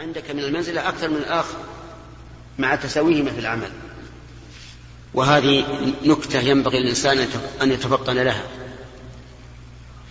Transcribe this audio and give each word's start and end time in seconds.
عندك 0.00 0.30
من 0.30 0.38
المنزلة 0.38 0.88
أكثر 0.88 1.08
من 1.08 1.16
الآخر 1.16 1.54
مع 2.58 2.74
تساويهما 2.74 3.30
في 3.30 3.38
العمل. 3.38 3.70
وهذه 5.14 5.64
نكتة 6.04 6.38
ينبغي 6.40 6.80
للإنسان 6.80 7.28
أن 7.62 7.72
يتفطن 7.72 8.16
لها. 8.16 8.42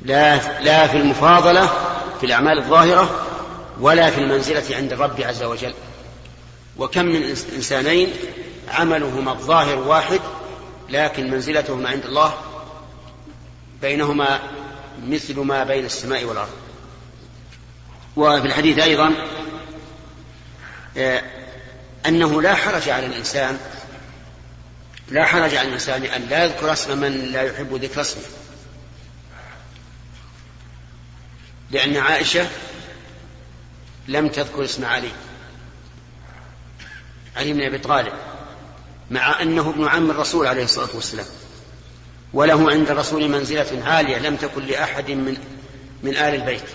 لا 0.02 0.60
لا 0.62 0.88
في 0.88 0.98
المفاضلة 0.98 1.68
في 2.20 2.26
الأعمال 2.26 2.58
الظاهرة 2.58 3.28
ولا 3.80 4.12
في 4.12 4.22
المنزلة 4.22 4.76
عند 4.76 4.94
الرب 4.94 5.22
عز 5.22 5.44
وجل. 5.44 5.74
وكم 6.78 7.06
من 7.06 7.36
إنسانين 7.56 8.10
عملهما 8.68 9.32
الظاهر 9.32 9.78
واحد 9.78 10.22
لكن 10.90 11.32
منزلتهما 11.32 11.90
عند 11.90 12.06
الله 12.06 12.34
بينهما 13.82 14.40
مثل 15.08 15.40
ما 15.40 15.64
بين 15.64 15.86
السماء 15.86 16.24
والأرض. 16.24 16.50
وفي 18.16 18.48
الحديث 18.48 18.80
أيضا 18.80 19.14
أنه 22.06 22.42
لا 22.42 22.56
حرج 22.56 22.90
على 22.90 23.06
الإنسان 23.06 23.58
لا 25.12 25.26
حرج 25.26 25.56
على 25.56 25.68
الإنسان 25.68 26.06
أن 26.06 26.22
لا 26.22 26.44
يذكر 26.44 26.74
اسم 26.74 26.98
من 26.98 27.32
لا 27.32 27.42
يحب 27.42 27.74
ذكر 27.74 28.02
اسمه. 28.02 28.24
لأن 31.72 31.98
عائشة 31.98 32.48
لم 34.08 34.28
تذكر 34.28 34.64
اسم 34.64 34.86
علي 34.86 35.12
علي 37.38 37.54
بن 37.54 37.62
أبي 37.62 37.78
طالب 37.78 38.14
مع 39.12 39.42
أنه 39.42 39.70
ابن 39.70 39.88
عم 39.88 40.12
الرسول 40.12 40.48
عليه 40.48 40.64
الصلاة 40.64 40.90
والسلام 40.94 41.26
وله 42.34 42.72
عند 42.72 42.90
الرسول 42.90 43.30
منزلة 43.30 43.84
عالية 43.86 44.18
لم 44.18 44.36
تكن 44.36 44.66
لأحد 44.66 45.12
من 45.12 45.38
من 46.04 46.16
آل 46.16 46.36
البيت. 46.36 46.70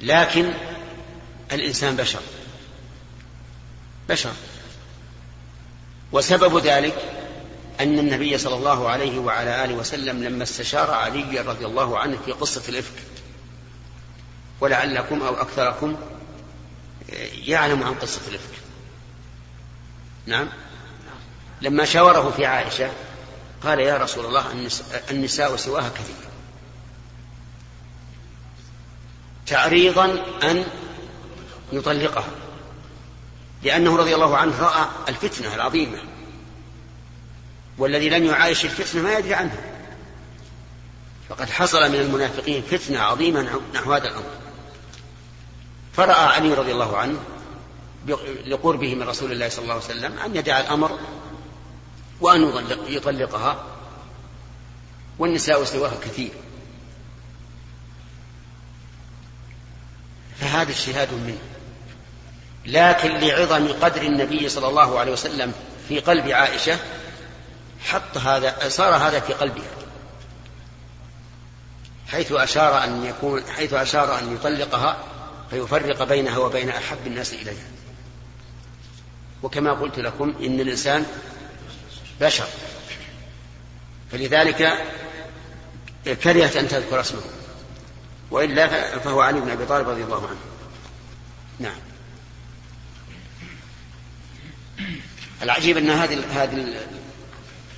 لكن 0.00 0.52
الإنسان 1.52 1.96
بشر. 1.96 2.20
بشر. 4.08 4.32
وسبب 6.12 6.58
ذلك 6.58 6.94
أن 7.80 7.98
النبي 7.98 8.38
صلى 8.38 8.54
الله 8.54 8.88
عليه 8.88 9.18
وعلى 9.18 9.64
آله 9.64 9.74
وسلم 9.74 10.24
لما 10.24 10.42
استشار 10.42 10.90
علي 10.90 11.40
رضي 11.40 11.66
الله 11.66 11.98
عنه 11.98 12.18
في 12.24 12.32
قصة 12.32 12.62
الإفك 12.68 12.94
ولعلكم 14.60 15.22
أو 15.22 15.34
أكثركم 15.34 15.96
يعلم 17.46 17.82
عن 17.82 17.94
قصة 17.94 18.20
الإفك. 18.28 18.54
نعم. 20.26 20.48
لما 21.62 21.84
شاوره 21.84 22.30
في 22.36 22.46
عائشة 22.46 22.90
قال 23.62 23.80
يا 23.80 23.96
رسول 23.96 24.26
الله 24.26 24.68
النساء 25.10 25.56
سواها 25.56 25.88
كثير. 25.88 26.16
تعريضا 29.46 30.24
أن 30.42 30.64
يطلقها. 31.72 32.30
لأنه 33.62 33.96
رضي 33.96 34.14
الله 34.14 34.36
عنه 34.36 34.60
رأى 34.60 34.86
الفتنة 35.08 35.54
العظيمة. 35.54 35.98
والذي 37.78 38.08
لم 38.08 38.24
يعايش 38.24 38.64
الفتنة 38.64 39.02
ما 39.02 39.18
يدري 39.18 39.34
عنها 39.34 39.72
فقد 41.28 41.50
حصل 41.50 41.88
من 41.92 42.00
المنافقين 42.00 42.62
فتنة 42.62 42.98
عظيمة 42.98 43.60
نحو 43.74 43.92
هذا 43.92 44.08
الأمر. 44.08 44.30
فرأى 45.92 46.26
علي 46.26 46.54
رضي 46.54 46.72
الله 46.72 46.96
عنه 46.96 47.18
لقربه 48.46 48.94
من 48.94 49.02
رسول 49.02 49.32
الله 49.32 49.48
صلى 49.48 49.62
الله 49.62 49.74
عليه 49.74 49.84
وسلم 49.84 50.18
أن 50.18 50.36
يدع 50.36 50.60
الأمر 50.60 50.98
وأن 52.20 52.66
يطلقها. 52.86 53.64
والنساء 55.18 55.64
سواها 55.64 55.94
كثير. 56.04 56.30
فهذا 60.40 60.70
اجتهاد 60.70 61.12
منه. 61.12 61.38
لكن 62.66 63.10
لعظم 63.18 63.68
قدر 63.68 64.02
النبي 64.02 64.48
صلى 64.48 64.68
الله 64.68 64.98
عليه 64.98 65.12
وسلم 65.12 65.52
في 65.88 66.00
قلب 66.00 66.28
عائشة 66.28 66.78
حط 67.84 68.18
هذا 68.18 68.68
صار 68.68 68.94
هذا 68.94 69.20
في 69.20 69.32
قلبها. 69.32 69.70
حيث 72.08 72.32
أشار 72.32 72.84
أن 72.84 73.04
يكون 73.04 73.42
حيث 73.56 73.72
أشار 73.72 74.18
أن 74.18 74.34
يطلقها 74.34 74.96
فيفرق 75.50 76.02
بينها 76.02 76.38
وبين 76.38 76.68
أحب 76.68 77.06
الناس 77.06 77.32
إليها. 77.32 77.66
وكما 79.42 79.72
قلت 79.72 79.98
لكم 79.98 80.34
إن 80.40 80.60
الإنسان 80.60 81.06
بشر. 82.20 82.46
فلذلك 84.12 84.86
كرهت 86.04 86.56
أن 86.56 86.68
تذكر 86.68 87.00
اسمه. 87.00 87.22
وإلا 88.30 88.98
فهو 88.98 89.20
علي 89.20 89.40
بن 89.40 89.50
أبي 89.50 89.66
طالب 89.66 89.88
رضي 89.88 90.02
الله 90.04 90.28
عنه. 90.28 90.40
نعم. 91.58 91.91
العجيب 95.42 95.76
أن 95.76 95.90
هذه 95.90 96.42
هذه 96.42 96.86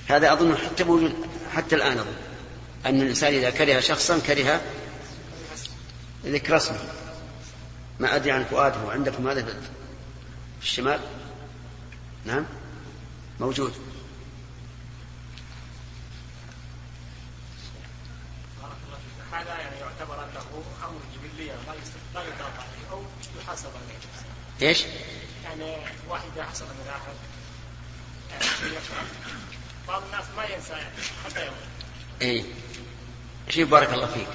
هذا 0.07 0.33
أظن 0.33 0.57
حتى 0.57 0.83
موجود 0.83 1.13
حتى 1.53 1.75
الآن 1.75 1.97
أظن 1.97 2.15
أن 2.85 3.01
الإنسان 3.01 3.33
إذا 3.33 3.49
كره 3.49 3.79
شخصا 3.79 4.19
كره 4.19 4.61
ذكر 6.25 6.57
اسمه 6.57 6.79
ما 7.99 8.15
أدري 8.15 8.31
عن 8.31 8.43
فؤاده 8.43 8.91
عندكم 8.91 9.27
هذا 9.27 9.45
في 10.59 10.65
الشمال 10.65 10.99
نعم 12.25 12.45
موجود 13.39 13.73
هذا 19.31 19.57
يعني 19.59 19.79
يعتبر 19.79 20.23
انه 20.23 20.63
أمر 20.83 20.99
جبلي 21.15 21.45
لا 22.13 22.19
عليه 22.19 22.91
أو 22.91 23.01
يحاسب 23.41 23.69
عليه. 23.69 24.69
إيش؟ 24.69 24.83
يعني 25.45 25.77
واحد 26.09 26.39
حصل 26.39 26.65
من 26.65 26.87
احد 26.89 27.15
بعض 29.87 30.03
الناس 30.03 30.25
ما 30.37 30.43
ينسى 30.43 30.73
حتى 31.25 31.45
يوم. 31.45 31.55
اي 32.21 32.45
شوف 33.49 33.69
بارك 33.69 33.93
الله 33.93 34.05
فيك. 34.05 34.27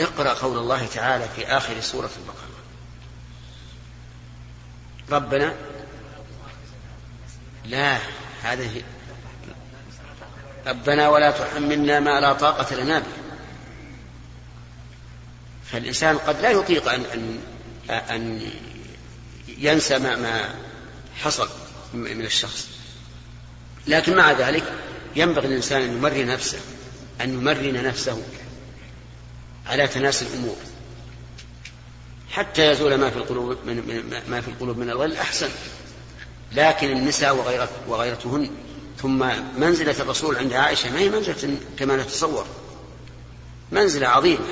اقرأ 0.00 0.34
قول 0.34 0.58
الله 0.58 0.86
تعالى 0.86 1.28
في 1.36 1.46
آخر 1.46 1.80
سورة 1.80 2.10
البقرة. 2.16 2.48
ربنا 5.10 5.54
لا 7.64 7.98
هذه 8.42 8.82
ربنا 10.66 11.08
ولا 11.08 11.30
تحملنا 11.30 12.00
ما 12.00 12.20
لا 12.20 12.32
طاقة 12.32 12.74
لنا 12.76 12.98
به. 12.98 13.06
فالإنسان 15.64 16.18
قد 16.18 16.40
لا 16.40 16.50
يطيق 16.50 16.92
أن 16.92 17.04
أن 17.04 17.40
أن 17.90 18.50
ينسى 19.48 19.98
ما 19.98 20.16
ما 20.16 20.54
حصل 21.22 21.48
من 21.94 22.24
الشخص. 22.24 22.68
لكن 23.86 24.16
مع 24.16 24.32
ذلك 24.32 24.64
ينبغي 25.16 25.46
الإنسان 25.46 25.82
أن 25.82 25.96
يمرن 25.96 26.26
نفسه 26.26 26.58
أن 27.20 27.34
يمرن 27.34 27.84
نفسه 27.84 28.22
على 29.66 29.88
تناسي 29.88 30.24
الأمور. 30.24 30.56
حتى 32.30 32.70
يزول 32.70 32.94
ما 32.94 33.10
في 33.10 33.16
القلوب 33.16 33.58
من 33.66 34.02
ما 34.28 34.40
في 34.40 34.48
القلوب 34.48 34.78
من 34.78 34.90
الغل 34.90 35.16
أحسن. 35.16 35.48
لكن 36.52 36.90
النساء 36.90 37.36
وغيرت 37.36 37.70
وغيرتهن 37.88 38.50
ثم 39.02 39.26
منزلة 39.58 40.00
الرسول 40.00 40.36
عند 40.36 40.52
عائشة 40.52 40.90
ما 40.90 40.98
هي 40.98 41.08
منزلة 41.08 41.56
كما 41.78 41.96
نتصور. 41.96 42.46
منزلة 43.72 44.08
عظيمة 44.08 44.44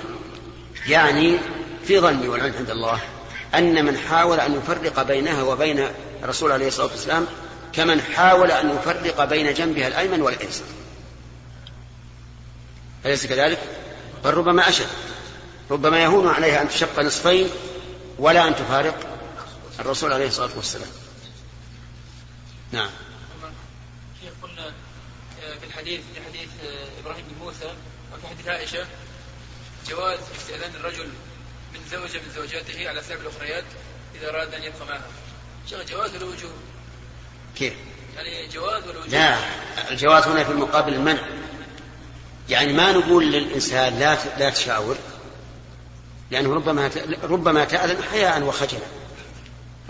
يعني 0.89 1.39
في 1.85 2.01
ظني 2.01 2.29
والعلم 2.29 2.55
عند 2.55 2.71
الله. 2.71 3.01
أن 3.55 3.85
من 3.85 3.99
حاول 3.99 4.41
أن 4.41 4.57
يفرق 4.57 5.03
بينها 5.03 5.43
وبين 5.43 5.89
الرسول 6.23 6.53
عليه 6.53 6.69
الصلاة 6.69 6.87
والسلام 6.87 7.27
كمن 7.73 8.01
حاول 8.01 8.51
أن 8.51 8.71
يفرق 8.71 9.25
بين 9.25 9.55
جنبها 9.55 9.89
الأيمن 9.89 10.23
والأيسر 10.23 10.65
أليس 13.07 13.27
كذلك؟ 13.27 13.59
بل 14.25 14.35
ربما 14.35 14.69
أشد. 14.69 14.87
ربما 15.71 16.03
يهون 16.03 16.29
عليها 16.29 16.63
أن 16.63 16.69
تشق 16.69 17.01
نصفين 17.01 17.49
ولا 18.19 18.49
أن 18.49 18.55
تفارق 18.55 19.19
الرسول 19.81 20.13
عليه 20.13 20.27
الصلاة 20.27 20.51
والسلام. 20.57 20.89
نعم. 22.73 22.91
قلنا 24.43 24.73
في 25.61 25.67
الحديث 25.67 26.01
في 26.15 26.21
حديث 26.29 26.49
إبراهيم 27.03 27.25
بن 27.29 27.45
موسى 27.45 27.75
وفي 28.13 28.27
حديث 28.27 28.49
عائشة 28.49 28.87
جواز 29.89 30.19
استئذان 30.41 30.75
الرجل 30.75 31.09
من 31.75 31.81
زوجة 31.91 32.19
من 32.19 32.33
زوجاته 32.37 32.89
على 32.89 33.03
سبب 33.03 33.21
الأخريات 33.21 33.65
إذا 34.15 34.31
أراد 34.31 34.55
أن 34.55 34.63
يبقى 34.63 34.87
معها. 34.87 35.07
شيخ 35.71 35.83
جواز 35.83 36.17
ولا 36.17 36.25
وجوب؟ 36.25 36.51
كيف؟ 37.57 37.75
يعني 38.17 38.49
جواز 38.49 38.89
ولا 38.89 38.99
وجوب؟ 38.99 39.13
لا 39.13 39.39
الجواز 39.91 40.25
هنا 40.25 40.45
في 40.45 40.53
المقابل 40.53 40.95
المنع 40.95 41.23
يعني 42.49 42.73
ما 42.73 42.93
نقول 42.93 43.33
للإنسان 43.33 43.99
لا 43.99 44.19
لا 44.39 44.51
تشاور 44.51 44.97
لأنه 46.31 46.55
ربما 46.55 46.91
ربما 47.23 47.65
تأذن 47.65 48.03
حياء 48.03 48.43
وخجلا 48.43 48.81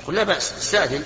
يقول 0.01 0.15
لا 0.17 0.23
بأس 0.23 0.53
استأذن 0.53 1.05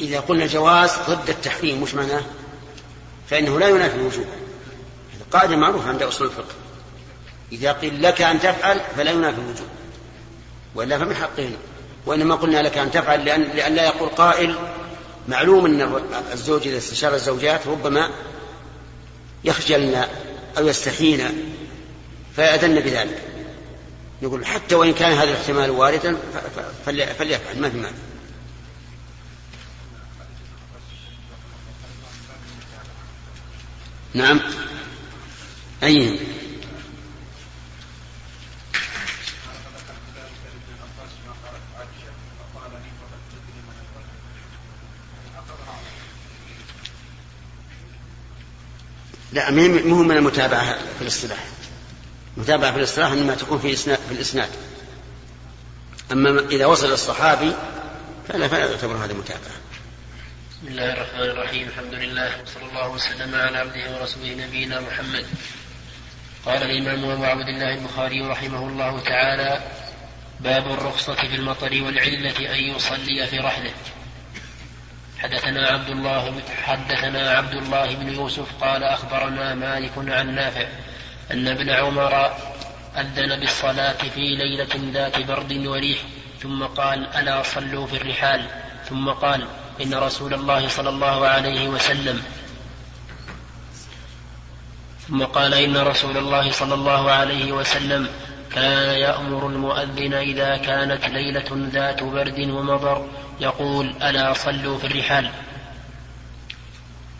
إذا 0.00 0.20
قلنا 0.20 0.46
جواز 0.46 0.90
ضد 1.08 1.30
التحريم 1.30 1.82
مش 1.82 1.94
معناه 1.94 2.22
فإنه 3.30 3.58
لا 3.58 3.68
ينافي 3.68 3.96
الوجوب 3.96 4.26
قاعدة 5.32 5.56
معروفة 5.56 5.88
عند 5.88 6.02
أصول 6.02 6.26
الفقه. 6.26 6.54
إذا 7.52 7.72
قيل 7.72 8.02
لك 8.02 8.22
أن 8.22 8.40
تفعل 8.40 8.80
فلا 8.96 9.10
ينافي 9.10 9.38
الوجوب 9.38 9.66
وإلا 10.74 10.98
فمن 10.98 11.14
حقه 11.14 11.50
وإنما 12.06 12.34
قلنا 12.34 12.62
لك 12.62 12.78
أن 12.78 12.90
تفعل 12.90 13.24
لأن, 13.24 13.42
لأن 13.42 13.74
لا 13.74 13.84
يقول 13.84 14.08
قائل 14.08 14.56
معلوم 15.28 15.66
أن 15.66 16.02
الزوج 16.32 16.68
إذا 16.68 16.78
استشار 16.78 17.14
الزوجات 17.14 17.66
ربما 17.66 18.10
يخجلن 19.44 20.04
أو 20.58 20.66
يستحين 20.66 21.28
فيأذن 22.36 22.80
بذلك. 22.80 23.22
يقول 24.22 24.46
حتى 24.46 24.74
وإن 24.74 24.92
كان 24.92 25.12
هذا 25.12 25.30
الاحتمال 25.30 25.70
واردا 25.70 26.16
فليفعل 27.18 27.60
ما 27.60 27.70
في 27.70 27.76
مانع. 27.76 27.90
نعم. 34.14 34.40
أي. 35.82 36.18
لا 49.32 49.50
مو 49.50 50.02
من 50.02 50.16
المتابعة 50.16 50.78
في 50.98 51.02
الاصطلاح؟ 51.02 51.38
المتابعة 52.36 52.72
في 52.72 52.78
الاصطلاح 52.78 53.12
إنما 53.12 53.34
تكون 53.34 53.58
في 53.58 53.76
في 53.76 53.96
الإسناد. 54.10 54.50
أما 56.12 56.40
إذا 56.40 56.66
وصل 56.66 56.92
الصحابي 56.92 57.52
فلا 58.28 58.48
فلا 58.48 58.70
يعتبر 58.70 59.04
هذا 59.04 59.12
متابعة. 59.12 59.60
بسم 60.52 60.68
الله 60.68 60.92
الرحمن 60.92 61.20
الرحيم. 61.20 61.68
الحمد 61.68 61.94
لله 61.94 62.42
وصلى 62.42 62.68
الله 62.68 62.88
وسلم 62.88 63.34
على 63.34 63.58
عبده 63.58 64.00
ورسوله 64.00 64.34
نبينا 64.34 64.80
محمد. 64.80 65.26
قال 66.46 66.62
الإمام 66.62 67.10
أبو 67.10 67.24
عبد 67.24 67.48
الله 67.48 67.74
البخاري 67.74 68.20
رحمه 68.20 68.68
الله 68.68 69.00
تعالى 69.00 69.60
باب 70.40 70.66
الرخصة 70.66 71.14
في 71.14 71.36
المطر 71.36 71.82
والعلة 71.82 72.54
أن 72.54 72.60
يصلي 72.76 73.26
في 73.26 73.38
رحله. 73.38 73.72
حدثنا 75.18 75.66
عبد 75.66 75.88
الله 75.88 76.42
حدثنا 76.62 77.30
عبد 77.30 77.54
الله 77.54 77.94
بن 77.94 78.14
يوسف 78.14 78.46
قال 78.60 78.84
أخبرنا 78.84 79.54
مالك 79.54 79.92
عن 79.96 80.34
نافع 80.34 80.66
أن 81.30 81.48
ابن 81.48 81.70
عمر 81.70 82.32
أذن 82.96 83.40
بالصلاة 83.40 83.92
في 84.14 84.20
ليلة 84.20 84.92
ذات 84.92 85.18
برد 85.18 85.66
وريح 85.66 85.98
ثم 86.42 86.64
قال 86.64 87.16
ألا 87.16 87.42
صلوا 87.42 87.86
في 87.86 87.96
الرحال؟ 87.96 88.46
ثم 88.88 89.10
قال 89.10 89.46
إن 89.82 89.94
رسول 89.94 90.34
الله 90.34 90.68
صلى 90.68 90.88
الله 90.88 91.26
عليه 91.26 91.68
وسلم 91.68 92.22
ثم 95.10 95.24
قال 95.24 95.54
إن 95.54 95.76
رسول 95.76 96.16
الله 96.16 96.52
صلى 96.52 96.74
الله 96.74 97.10
عليه 97.10 97.52
وسلم 97.52 98.08
كان 98.52 98.98
يأمر 98.98 99.46
المؤذن 99.46 100.14
إذا 100.14 100.56
كانت 100.56 101.04
ليلة 101.04 101.68
ذات 101.72 102.02
برد 102.02 102.40
ومطر 102.40 103.06
يقول 103.40 103.94
ألا 104.02 104.32
صلوا 104.34 104.78
في 104.78 104.86
الرحال. 104.86 105.30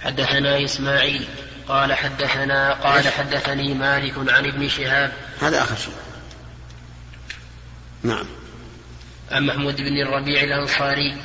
حدثنا 0.00 0.64
إسماعيل 0.64 1.24
قال 1.68 1.94
حدثنا 1.94 2.72
قال 2.72 3.08
حدثني 3.08 3.74
مالك 3.74 4.14
عن 4.18 4.46
ابن 4.46 4.68
شهاب. 4.68 5.12
هذا 5.40 5.62
آخر 5.62 5.76
شيء. 5.76 5.94
نعم. 8.02 8.26
عن 9.30 9.46
محمود 9.46 9.76
بن 9.76 10.02
الربيع 10.02 10.42
الأنصاري 10.42 11.16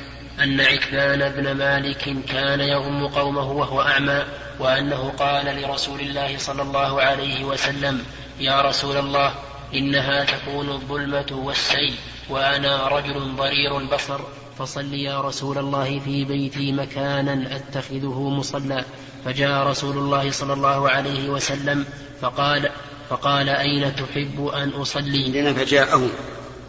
أن 0.42 0.60
عكبان 0.60 1.28
بن 1.32 1.52
مالك 1.52 2.16
كان 2.28 2.60
يغم 2.60 3.06
قومه 3.06 3.50
وهو 3.52 3.82
أعمى 3.82 4.24
وأنه 4.58 5.12
قال 5.18 5.62
لرسول 5.62 6.00
الله 6.00 6.38
صلى 6.38 6.62
الله 6.62 7.02
عليه 7.02 7.44
وسلم 7.44 8.04
يا 8.40 8.60
رسول 8.60 8.96
الله 8.96 9.34
إنها 9.74 10.24
تكون 10.24 10.68
الظلمة 10.68 11.26
والسيل 11.32 11.94
وأنا 12.30 12.88
رجل 12.88 13.36
ضرير 13.36 13.78
البصر 13.78 14.20
فصل 14.58 14.94
يا 14.94 15.20
رسول 15.20 15.58
الله 15.58 15.98
في 15.98 16.24
بيتي 16.24 16.72
مكانا 16.72 17.56
أتخذه 17.56 18.28
مصلى. 18.28 18.84
فجاء 19.24 19.66
رسول 19.66 19.98
الله 19.98 20.30
صلى 20.30 20.52
الله 20.52 20.90
عليه 20.90 21.28
وسلم 21.28 21.84
فقال 22.20 22.70
فقال 23.10 23.48
أين 23.48 23.96
تحب 23.96 24.46
أن 24.46 24.68
أصلي؟ 24.68 25.54
فجاءه. 25.54 26.10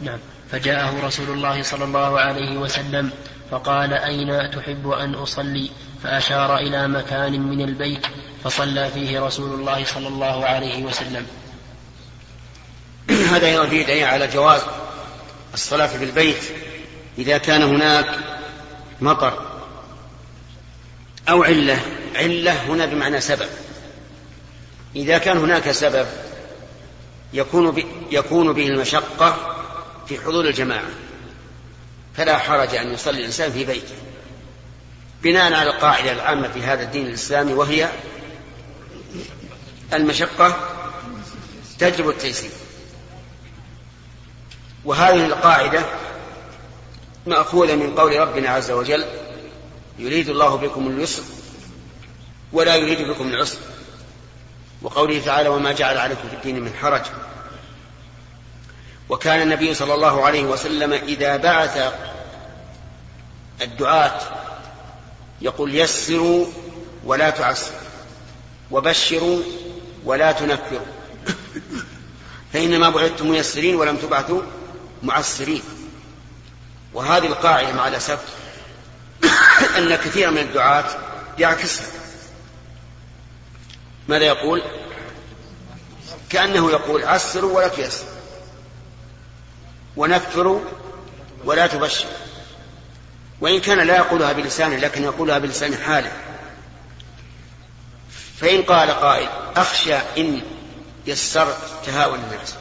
نعم 0.02 0.18
فجاءه 0.50 1.06
رسول 1.06 1.30
الله 1.30 1.62
صلى 1.62 1.84
الله 1.84 2.20
عليه 2.20 2.58
وسلم 2.58 3.10
فقال 3.50 3.92
أين 3.92 4.50
تحب 4.50 4.88
أن 4.88 5.14
أصلي؟ 5.14 5.70
فأشار 6.02 6.58
إلى 6.58 6.88
مكان 6.88 7.40
من 7.40 7.60
البيت 7.60 8.06
فصلى 8.44 8.90
فيه 8.90 9.20
رسول 9.20 9.60
الله 9.60 9.84
صلى 9.84 10.08
الله 10.08 10.44
عليه 10.44 10.84
وسلم. 10.84 11.26
هذا 13.32 13.46
أيضا 13.46 13.66
فيه 13.66 13.86
دليل 13.86 14.04
على 14.04 14.26
جواز 14.26 14.60
الصلاة 15.54 15.86
في 15.86 16.04
البيت 16.04 16.42
إذا 17.18 17.38
كان 17.38 17.62
هناك 17.62 18.18
مطر 19.00 19.42
أو 21.28 21.42
علة. 21.44 21.78
علة 22.16 22.52
هنا 22.52 22.86
بمعنى 22.86 23.20
سبب. 23.20 23.48
إذا 24.96 25.18
كان 25.18 25.36
هناك 25.36 25.70
سبب 25.70 26.06
يكون 27.32 27.82
يكون 28.10 28.52
به 28.52 28.66
المشقة 28.66 29.36
في 30.06 30.20
حضور 30.20 30.44
الجماعة. 30.44 30.88
فلا 32.18 32.38
حرج 32.38 32.74
أن 32.74 32.92
يصلي 32.92 33.18
الإنسان 33.18 33.52
في 33.52 33.64
بيته. 33.64 33.94
بناء 35.22 35.52
على 35.52 35.70
القاعدة 35.70 36.12
العامة 36.12 36.48
في 36.48 36.62
هذا 36.62 36.82
الدين 36.82 37.06
الإسلامي 37.06 37.52
وهي 37.52 37.88
المشقة 39.92 40.56
تجلب 41.78 42.08
التيسير. 42.08 42.50
وهذه 44.84 45.26
القاعدة 45.26 45.84
مأخوذة 47.26 47.74
من 47.74 47.94
قول 47.94 48.18
ربنا 48.18 48.48
عز 48.48 48.70
وجل 48.70 49.04
يريد 49.98 50.28
الله 50.28 50.56
بكم 50.56 50.86
اليسر 50.88 51.22
ولا 52.52 52.76
يريد 52.76 53.08
بكم 53.08 53.28
العسر. 53.28 53.58
وقوله 54.82 55.20
تعالى 55.24 55.48
وما 55.48 55.72
جعل 55.72 55.98
عليكم 55.98 56.28
في 56.28 56.34
الدين 56.34 56.60
من 56.60 56.74
حرج 56.74 57.02
وكان 59.08 59.42
النبي 59.42 59.74
صلى 59.74 59.94
الله 59.94 60.26
عليه 60.26 60.44
وسلم 60.44 60.92
إذا 60.92 61.36
بعث 61.36 61.92
الدعاة 63.62 64.20
يقول 65.40 65.74
يسروا 65.74 66.46
ولا 67.04 67.30
تعسروا 67.30 67.78
وبشروا 68.70 69.42
ولا 70.04 70.32
تنفروا 70.32 70.86
فإنما 72.52 72.90
بعثتم 72.90 73.30
ميسرين 73.30 73.76
ولم 73.76 73.96
تبعثوا 73.96 74.42
معسرين. 75.02 75.62
وهذه 76.94 77.26
القاعدة 77.26 77.72
مع 77.72 77.88
الأسف 77.88 78.18
أن 79.78 79.94
كثيرا 79.94 80.30
من 80.30 80.38
الدعاة 80.38 80.84
يعكسها. 81.38 81.86
ماذا 84.08 84.24
يقول؟ 84.24 84.62
كأنه 86.30 86.70
يقول 86.70 87.04
عسروا 87.04 87.56
ولا 87.56 87.68
تيسروا 87.68 88.17
ونكفروا 89.98 90.60
ولا 91.44 91.66
تبشر. 91.66 92.06
وإن 93.40 93.60
كان 93.60 93.86
لا 93.86 93.96
يقولها 93.96 94.32
بلسانه 94.32 94.76
لكن 94.76 95.02
يقولها 95.02 95.38
بلسان 95.38 95.76
حاله. 95.76 96.12
فإن 98.36 98.62
قال 98.62 98.90
قائل 98.90 99.28
أخشى 99.56 99.94
إن 99.94 100.42
يسرت 101.06 101.56
تهاون 101.86 102.18
الناس. 102.18 102.54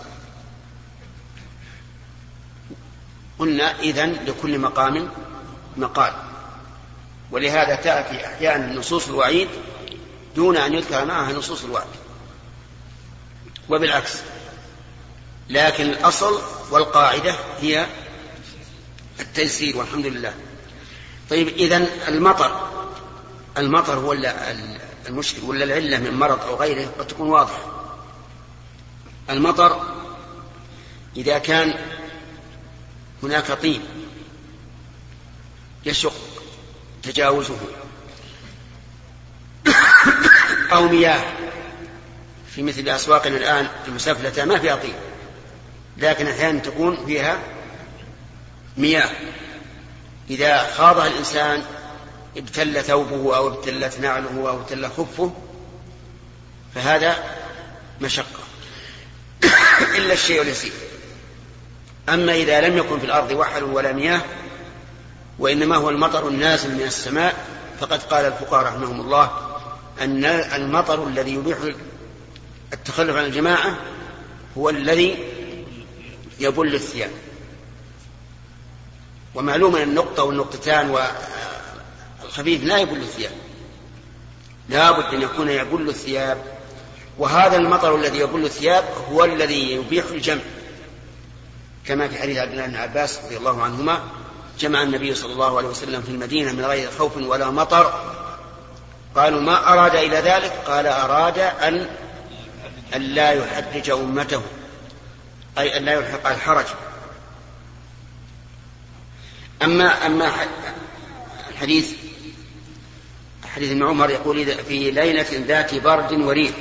قلنا 3.39 3.79
إذن 3.79 4.11
لكل 4.27 4.59
مقام 4.59 5.09
مقال. 5.77 6.13
ولهذا 7.31 7.75
تأتي 7.75 8.25
أحيانا 8.25 8.73
نصوص 8.73 9.07
الوعيد 9.07 9.47
دون 10.35 10.57
أن 10.57 10.73
يذكر 10.73 11.05
معها 11.05 11.33
نصوص 11.33 11.63
الوعد. 11.63 11.87
وبالعكس. 13.69 14.13
لكن 15.49 15.89
الأصل 15.89 16.41
والقاعدة 16.71 17.35
هي 17.61 17.85
التيسير 19.19 19.77
والحمد 19.77 20.05
لله. 20.05 20.33
طيب 21.29 21.47
إذا 21.47 21.87
المطر 22.07 22.69
المطر 23.57 23.93
هو 23.93 24.13
المشكل 25.07 25.41
ولا 25.43 25.63
العلة 25.63 25.97
من 25.97 26.13
مرض 26.13 26.41
أو 26.41 26.55
غيره 26.55 26.91
قد 26.99 27.07
تكون 27.07 27.29
واضحة. 27.29 27.77
المطر 29.29 29.81
إذا 31.17 31.37
كان 31.37 31.73
هناك 33.23 33.51
طين 33.51 33.81
يشق 35.85 36.13
تجاوزه 37.03 37.57
أو 40.73 40.87
مياه 40.87 41.23
في 42.55 42.63
مثل 42.63 42.89
أسواقنا 42.89 43.37
الآن 43.37 43.67
المسفلتة 43.87 44.45
ما 44.45 44.59
فيها 44.59 44.75
طين 44.75 44.93
لكن 45.97 46.27
أحيانا 46.27 46.59
تكون 46.59 47.05
فيها 47.05 47.39
مياه. 48.77 49.09
إذا 50.29 50.57
خاضها 50.57 51.07
الإنسان 51.07 51.63
ابتل 52.37 52.83
ثوبه 52.83 53.37
أو 53.37 53.47
ابتلت 53.47 53.99
نعله 53.99 54.49
أو 54.49 54.59
ابتل 54.61 54.89
خفه 54.89 55.33
فهذا 56.75 57.15
مشقة. 58.01 58.39
إلا 59.97 60.13
الشيء 60.13 60.41
اليسير. 60.41 60.71
أما 62.09 62.35
إذا 62.35 62.61
لم 62.61 62.77
يكن 62.77 62.99
في 62.99 63.05
الأرض 63.05 63.31
وحل 63.31 63.63
ولا 63.63 63.91
مياه 63.93 64.21
وإنما 65.39 65.75
هو 65.75 65.89
المطر 65.89 66.27
النازل 66.27 66.75
من 66.75 66.81
السماء 66.81 67.35
فقد 67.79 68.03
قال 68.03 68.25
الفقهاء 68.25 68.65
رحمهم 68.65 69.01
الله 69.01 69.31
أن 70.01 70.25
المطر 70.25 71.07
الذي 71.07 71.33
يبيح 71.33 71.57
التخلف 72.73 73.15
عن 73.15 73.25
الجماعة 73.25 73.77
هو 74.57 74.69
الذي 74.69 75.17
يبل 76.39 76.75
الثياب. 76.75 77.11
ومعلوم 79.35 79.75
أن 79.75 79.81
النقطة 79.81 80.23
والنقطتان 80.23 80.89
والخفيف 82.23 82.63
لا 82.63 82.77
يبل 82.77 82.97
الثياب. 82.97 83.31
لا 84.69 84.91
بد 84.91 85.13
أن 85.13 85.21
يكون 85.21 85.49
يبل 85.49 85.89
الثياب. 85.89 86.43
وهذا 87.17 87.57
المطر 87.57 87.95
الذي 87.95 88.19
يبل 88.19 88.45
الثياب 88.45 88.83
هو 89.11 89.25
الذي 89.25 89.71
يبيح 89.71 90.05
الجمع. 90.05 90.41
كما 91.85 92.07
في 92.07 92.17
حديث 92.17 92.37
عبد 92.37 92.51
الله 92.51 92.65
بن 92.65 92.75
عباس 92.75 93.19
رضي 93.25 93.37
الله 93.37 93.63
عنهما 93.63 94.03
جمع 94.59 94.83
النبي 94.83 95.15
صلى 95.15 95.33
الله 95.33 95.57
عليه 95.57 95.67
وسلم 95.67 96.01
في 96.01 96.09
المدينة 96.09 96.51
من 96.51 96.65
غير 96.65 96.91
خوف 96.91 97.17
ولا 97.17 97.49
مطر. 97.49 98.13
قالوا 99.15 99.41
ما 99.41 99.73
أراد 99.73 99.95
إلى 99.95 100.17
ذلك؟ 100.17 100.51
قال 100.67 100.87
أراد 100.87 101.39
أن 101.39 101.89
أن 102.95 103.01
لا 103.01 103.31
يحرج 103.31 103.89
أمته. 103.89 104.41
أي 105.59 105.77
أن 105.77 105.85
لا 105.85 105.93
يلحق 105.93 106.27
الحرج. 106.27 106.65
أما 109.63 110.05
أما 110.05 110.31
الحديث 111.49 111.93
حديث 113.55 113.71
ابن 113.71 113.83
عمر 113.83 114.09
يقول 114.09 114.45
في 114.45 114.91
ليلة 114.91 115.25
ذات 115.47 115.75
برد 115.75 116.13
وريح. 116.13 116.51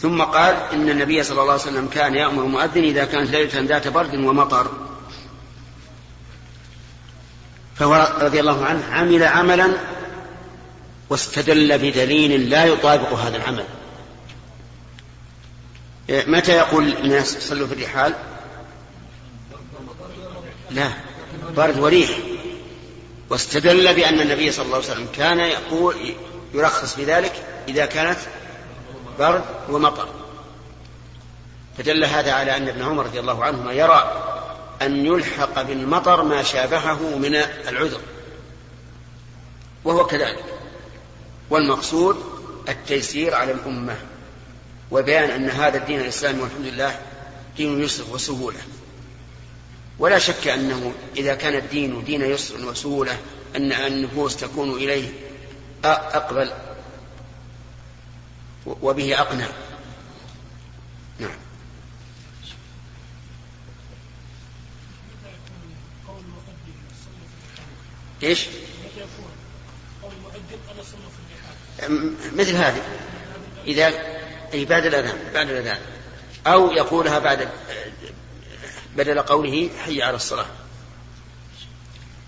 ثم 0.00 0.22
قال 0.22 0.56
إن 0.72 0.88
النبي 0.88 1.22
صلى 1.22 1.40
الله 1.40 1.52
عليه 1.52 1.62
وسلم 1.62 1.88
كان 1.88 2.14
يأمر 2.14 2.44
المؤذن 2.44 2.84
إذا 2.84 3.04
كانت 3.04 3.30
ليلة 3.30 3.60
ذات 3.60 3.88
برد 3.88 4.14
ومطر. 4.14 4.72
فهو 7.76 8.16
رضي 8.20 8.40
الله 8.40 8.64
عنه 8.64 8.84
عمل 8.92 9.22
عملا 9.22 9.72
واستدل 11.10 11.78
بدليل 11.78 12.50
لا 12.50 12.64
يطابق 12.64 13.12
هذا 13.12 13.36
العمل. 13.36 13.64
متى 16.10 16.52
يقول 16.52 16.96
الناس 16.96 17.48
صلوا 17.48 17.66
في 17.66 17.74
الرحال؟ 17.74 18.14
لا 20.70 20.90
برد 21.56 21.78
وريح. 21.78 22.10
واستدل 23.30 23.94
بأن 23.94 24.20
النبي 24.20 24.52
صلى 24.52 24.64
الله 24.64 24.76
عليه 24.76 24.86
وسلم 24.86 25.08
كان 25.12 25.40
يقول 25.40 26.14
يرخص 26.54 26.96
بذلك 26.96 27.32
إذا 27.68 27.86
كانت 27.86 28.18
برد 29.18 29.44
ومطر. 29.68 30.08
فدل 31.78 32.04
هذا 32.04 32.32
على 32.32 32.56
أن 32.56 32.68
ابن 32.68 32.82
عمر 32.82 33.06
رضي 33.06 33.20
الله 33.20 33.44
عنهما 33.44 33.72
يرى 33.72 34.24
أن 34.82 35.06
يلحق 35.06 35.62
بالمطر 35.62 36.22
ما 36.22 36.42
شابهه 36.42 37.18
من 37.18 37.34
العذر. 37.68 38.00
وهو 39.84 40.06
كذلك. 40.06 40.44
والمقصود 41.50 42.16
التيسير 42.68 43.34
على 43.34 43.52
الأمة. 43.52 43.96
وبيان 44.90 45.30
أن 45.30 45.50
هذا 45.50 45.78
الدين 45.78 46.00
الإسلامي 46.00 46.40
والحمد 46.42 46.66
لله 46.66 47.00
دين 47.56 47.82
يسر 47.82 48.04
وسهولة. 48.10 48.58
ولا 49.98 50.18
شك 50.18 50.48
أنه 50.48 50.92
إذا 51.16 51.34
كان 51.34 51.54
الدين 51.54 52.04
دين 52.04 52.22
يسر 52.22 52.66
وسهولة 52.66 53.18
أن 53.56 53.72
النفوس 53.72 54.36
تكون 54.36 54.70
إليه 54.70 55.08
أقبل 55.84 56.52
وبه 58.66 59.20
أقنع. 59.20 59.48
نعم. 61.18 61.30
إيش؟ 68.22 68.46
مثل 72.32 72.54
هذه. 72.56 72.82
إذا 73.66 74.17
أي 74.54 74.64
بعد 74.64 74.86
الأذان 74.86 75.32
بعد 75.34 75.50
الأذان. 75.50 75.78
أو 76.46 76.70
يقولها 76.70 77.18
بعد 77.18 77.48
بدل 78.96 79.22
قوله 79.22 79.70
حي 79.84 80.02
على 80.02 80.16
الصلاة. 80.16 80.46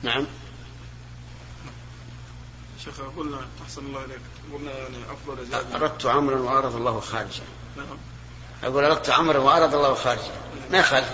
نعم. 0.03 0.27
شيخ 2.85 2.95
قلنا 3.17 3.41
أحسن 3.65 3.87
الله 3.87 4.05
إليك. 4.05 4.21
قلنا 4.53 4.71
يعني 4.71 4.97
أفضل 5.11 5.55
أردت 5.75 6.07
عمرا 6.07 6.39
وأراد 6.39 6.75
الله 6.75 7.01
خارجا 7.01 7.43
نعم. 7.77 7.99
أقول 8.65 8.85
أردت 8.85 9.11
عمرا 9.11 9.39
وأراد 9.39 9.75
الله 9.75 9.95
خارجا 9.95 10.33
ما 10.71 10.79
يخالف. 10.79 11.11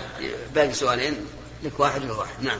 باقي 0.55 0.73
سؤالين 0.73 1.25
لك 1.63 1.79
واحد 1.79 2.09
وواحد 2.09 2.43
نعم. 2.43 2.59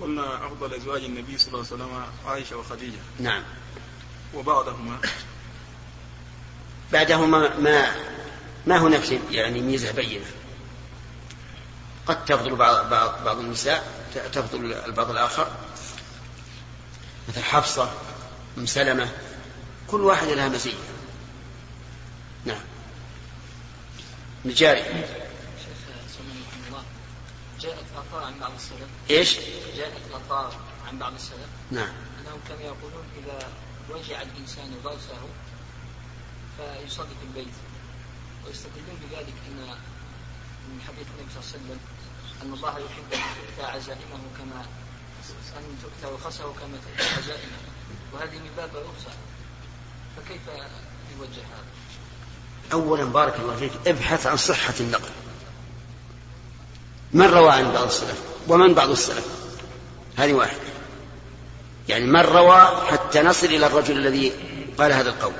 قلنا 0.00 0.46
أفضل 0.46 0.74
أزواج 0.74 1.04
النبي 1.04 1.38
صلى 1.38 1.48
الله 1.48 1.66
عليه 1.66 1.74
وسلم 1.74 2.04
عائشة 2.26 2.56
وخديجة. 2.56 2.98
نعم. 3.20 3.42
وبعدهما 4.34 4.98
بعدهما 6.92 7.58
ما 7.58 7.92
ما 8.66 8.78
هناك 8.78 9.04
شيء 9.04 9.22
يعني 9.30 9.60
ميزة 9.60 9.92
بينة. 9.92 10.24
قد 12.06 12.24
تفضل 12.24 12.56
بعض 12.56 12.90
بعض, 12.90 13.24
بعض 13.24 13.38
النساء 13.38 14.06
تفضل 14.32 14.72
البعض 14.72 15.10
الآخر. 15.10 15.50
مثل 17.28 17.42
حفصة 17.42 17.90
أم 18.58 18.66
سلمة 18.66 19.08
كل 19.86 20.00
واحد 20.00 20.28
لها 20.28 20.48
مزية. 20.48 20.72
نعم. 22.44 22.60
نجاري. 24.44 24.82
جاءت 27.60 27.84
آثار 27.96 28.24
عن 28.24 28.38
بعض 28.40 28.52
السلف. 28.56 28.88
إيش؟ 29.10 29.36
جاءت 29.76 29.92
آثار 30.14 30.54
عن 30.88 30.98
بعض 30.98 31.14
السلف. 31.14 31.48
نعم. 31.70 31.88
أنهم 32.20 32.40
كانوا 32.48 32.62
يقولون 32.62 33.04
إذا 33.18 33.48
وجع 33.90 34.22
الإنسان 34.22 34.74
ضرسه 34.84 35.18
فيصلي 36.56 37.14
في 37.20 37.26
البيت. 37.28 37.54
ويستدلون 38.46 38.98
بذلك 39.02 39.34
أن 39.48 39.76
من 40.68 40.80
حديث 40.86 41.06
النبي 41.18 41.32
صلى 41.32 41.42
الله 41.42 41.50
عليه 41.52 41.56
وسلم 41.56 41.78
أن 42.42 42.52
الله 42.52 42.70
يحب 42.70 43.12
أن 43.12 43.20
تؤتى 43.20 43.70
عزائمه 43.70 44.22
كما 44.38 44.66
أن 45.58 45.78
تؤتى 45.82 46.14
رخصه 46.14 46.44
كما 46.44 46.78
تؤتى 46.84 47.08
عزائمه. 47.18 47.58
وهذه 48.12 48.38
من 48.38 48.50
باب 48.56 48.70
الرخصة. 48.70 49.10
فكيف 50.16 50.40
يوجه 51.18 51.40
هذا؟ 51.40 51.66
أولا 52.72 53.04
بارك 53.04 53.36
الله 53.40 53.56
فيك 53.56 53.72
ابحث 53.86 54.26
عن 54.26 54.36
صحة 54.36 54.74
النقل. 54.80 55.10
من 57.12 57.26
روى 57.26 57.50
عن 57.50 57.72
بعض 57.72 57.86
السلف؟ 57.86 58.22
ومن 58.48 58.74
بعض 58.74 58.90
السلف؟ 58.90 59.26
هذه 60.16 60.32
واحدة. 60.32 60.60
يعني 61.88 62.04
من 62.04 62.20
روى 62.20 62.86
حتى 62.86 63.22
نصل 63.22 63.46
إلى 63.46 63.66
الرجل 63.66 63.98
الذي 63.98 64.32
قال 64.78 64.92
هذا 64.92 65.10
القول. 65.10 65.32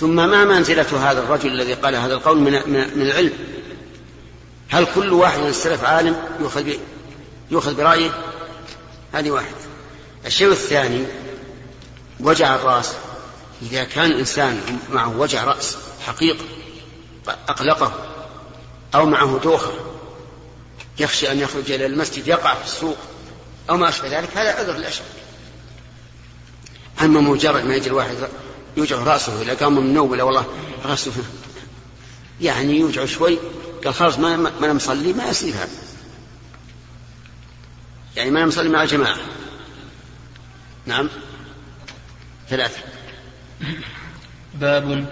ثم 0.00 0.16
ما 0.16 0.44
منزلة 0.44 1.10
هذا 1.10 1.20
الرجل 1.20 1.52
الذي 1.52 1.74
قال 1.74 1.94
هذا 1.94 2.14
القول 2.14 2.38
من, 2.38 2.52
من 2.96 3.02
العلم؟ 3.02 3.32
هل 4.68 4.86
كل 4.94 5.12
واحد 5.12 5.40
من 5.40 5.46
السلف 5.46 5.84
عالم 5.84 6.16
يؤخذ 6.40 6.72
يؤخذ 7.50 7.74
برأيه؟ 7.74 8.10
هذه 9.12 9.30
واحدة 9.30 9.56
الشيء 10.26 10.48
الثاني 10.48 11.04
وجع 12.20 12.54
الرأس. 12.54 12.92
إذا 13.62 13.84
كان 13.84 14.04
الإنسان 14.04 14.78
معه 14.90 15.18
وجع 15.18 15.44
رأس 15.44 15.76
حقيقة 16.06 16.44
أقلقه 17.48 17.92
أو 18.94 19.06
معه 19.06 19.40
دوخة 19.42 19.72
يخشى 20.98 21.32
أن 21.32 21.38
يخرج 21.38 21.70
إلى 21.72 21.86
المسجد 21.86 22.28
يقع 22.28 22.54
في 22.54 22.64
السوق 22.64 22.96
أو 23.70 23.76
ما 23.76 23.88
أشبه 23.88 24.18
ذلك 24.18 24.36
هذا 24.36 24.52
عذر 24.52 24.76
لا 24.76 24.90
شك 24.90 25.04
أما 27.00 27.20
مجرد 27.20 27.64
ما 27.64 27.76
يجي 27.76 27.88
الواحد 27.88 28.16
يوجع 28.76 28.96
رأسه 28.96 29.42
إذا 29.42 29.54
قام 29.54 29.76
من 29.76 29.86
النوم 29.86 30.10
ولا 30.10 30.22
والله 30.22 30.46
رأسه 30.84 31.12
يعني 32.40 32.78
يوجع 32.78 33.04
شوي 33.04 33.38
قال 33.84 33.94
خلاص 33.94 34.18
ما 34.18 34.36
ما 34.36 34.64
أنا 34.64 34.72
مصلي 34.72 35.12
ما 35.12 35.28
يصير 35.28 35.54
هذا. 35.54 35.68
يعني 38.16 38.30
ما 38.30 38.38
أنا 38.38 38.46
مصلي 38.46 38.68
مع 38.68 38.82
الجماعة. 38.82 39.16
نعم. 40.86 41.08
ثلاثة. 42.48 42.82
باب 44.54 45.06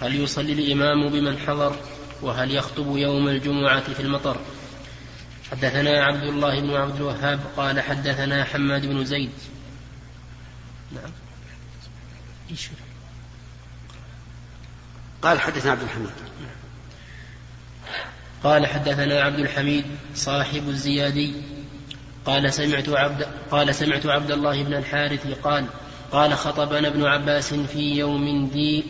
هل 0.00 0.20
يصلي 0.20 0.52
الإمام 0.52 1.08
بمن 1.08 1.38
حضر 1.38 1.76
وهل 2.22 2.54
يخطب 2.54 2.96
يوم 2.96 3.28
الجمعة 3.28 3.92
في 3.92 4.00
المطر؟ 4.00 4.36
حدثنا 5.50 6.04
عبد 6.04 6.22
الله 6.22 6.60
بن 6.60 6.70
عبد 6.70 6.96
الوهاب 6.96 7.40
قال 7.56 7.80
حدثنا 7.80 8.44
حماد 8.44 8.86
بن 8.86 9.04
زيد. 9.04 9.30
نعم. 10.92 11.10
قال 15.22 15.40
حدثنا 15.40 15.72
عبد 15.72 15.82
الحميد. 15.82 16.10
قال 18.44 18.66
حدثنا 18.66 19.20
عبد 19.20 19.38
الحميد 19.38 19.84
صاحب 20.14 20.68
الزيادي. 20.68 21.32
قال 22.26 22.52
سمعت 22.52 22.88
عبد 22.88 23.26
قال 23.50 23.74
سمعت 23.74 24.06
عبد 24.06 24.30
الله 24.30 24.62
بن 24.62 24.74
الحارث 24.74 25.26
قال 25.42 25.66
قال 26.12 26.34
خطبنا 26.34 26.88
ابن 26.88 27.04
عباس 27.04 27.54
في 27.54 27.96
يوم 27.96 28.50
ذي 28.52 28.84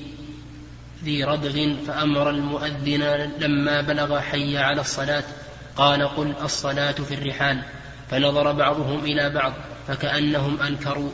ذي 1.04 1.24
ردغ 1.24 1.74
فأمر 1.86 2.30
المؤذن 2.30 3.32
لما 3.38 3.80
بلغ 3.80 4.20
حي 4.20 4.58
على 4.58 4.80
الصلاة. 4.80 5.24
قال 5.76 6.08
قل 6.08 6.34
الصلاة 6.42 6.92
في 6.92 7.14
الرحال. 7.14 7.62
فنظر 8.10 8.52
بعضهم 8.52 9.04
إلى 9.04 9.30
بعض 9.30 9.52
فكأنهم 9.88 10.60
أنكروا 10.62 11.10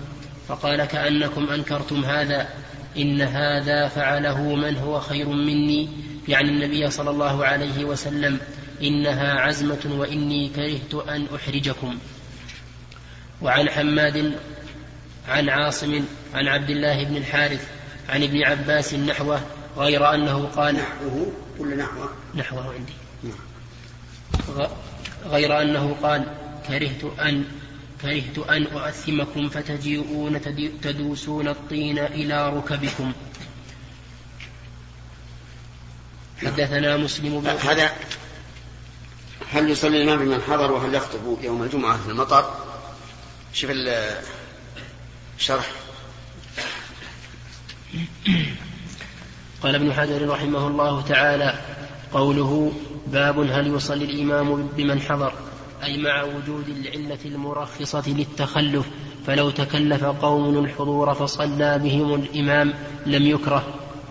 فقال 0.49 0.85
كأنكم 0.85 1.51
أنكرتم 1.51 2.05
هذا. 2.05 2.49
إن 2.97 3.23
هذا 3.23 3.89
فعله 3.89 4.55
من 4.55 4.77
هو 4.77 5.01
خير 5.01 5.29
مني 5.29 5.89
يعني 6.29 6.49
النبي 6.49 6.91
صلى 6.91 7.11
الله 7.11 7.47
عليه 7.47 7.85
وسلم 7.85 8.39
إنها 8.83 9.41
عزمة 9.41 9.97
وإني 9.99 10.49
كرهت 10.49 11.09
أن 11.09 11.27
أحرجكم 11.35 11.99
وعن 13.43 13.69
حماد 13.69 14.35
عن 15.29 15.49
عاصم 15.49 16.05
عن 16.35 16.49
عبد 16.49 16.71
الله 16.71 17.05
بن 17.05 17.17
الحارث 17.17 17.69
عن 18.09 18.23
ابن 18.23 18.45
عباس 18.45 18.95
نحوه 18.95 19.41
غير 19.77 20.15
أنه 20.15 20.47
قال 20.47 20.75
نحوه 20.75 21.33
ولا 21.59 21.77
نحوه؟ 21.77 22.11
نحوه 22.35 22.75
عندي 22.75 22.93
نعم. 23.23 24.69
غير 25.27 25.63
أنه 25.63 25.97
قال 26.03 26.25
كرهت 26.69 27.05
أن 27.21 27.45
كرهت 28.07 28.39
أن 28.39 28.67
أؤثمكم 28.67 29.49
فتجيئون 29.49 30.41
تدوسون 30.83 31.49
الطين 31.49 31.99
إلى 31.99 32.49
ركبكم. 32.49 33.13
حدثنا 36.39 36.97
مسلم 36.97 37.41
بن 37.41 37.49
هذا 37.49 37.93
هل 39.53 39.71
يصلي 39.71 40.03
الإمام 40.03 40.19
بمن 40.19 40.43
حضر 40.43 40.73
وهل 40.73 40.95
يخطب 40.95 41.39
يوم 41.43 41.63
الجمعة 41.63 42.03
في 42.03 42.09
المطر؟ 42.09 42.55
شوف 43.53 43.71
الشرح 45.39 45.71
قال 49.63 49.75
ابن 49.75 49.93
حجر 49.93 50.29
رحمه 50.29 50.67
الله 50.67 51.03
تعالى 51.03 51.59
قوله 52.13 52.73
باب 53.07 53.39
هل 53.39 53.67
يصلي 53.75 54.05
الإمام 54.05 54.67
بمن 54.67 55.01
حضر. 55.01 55.46
أي 55.87 55.97
مع 55.97 56.23
وجود 56.23 56.69
العلة 56.69 57.19
المرخصة 57.25 58.03
للتخلف 58.07 58.87
فلو 59.27 59.51
تكلف 59.51 60.05
قوم 60.05 60.65
الحضور 60.65 61.15
فصلى 61.15 61.79
بهم 61.79 62.15
الإمام 62.15 62.75
لم 63.07 63.27
يكره. 63.27 63.65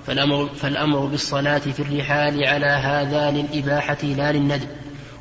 فالأمر, 0.08 0.50
فالأمر 0.56 1.06
بالصلاة 1.06 1.58
في 1.58 1.80
الرحال 1.80 2.44
على 2.44 2.66
هذا 2.66 3.32
للإباحة 3.32 3.98
لا 4.04 4.32
للندب. 4.32 4.68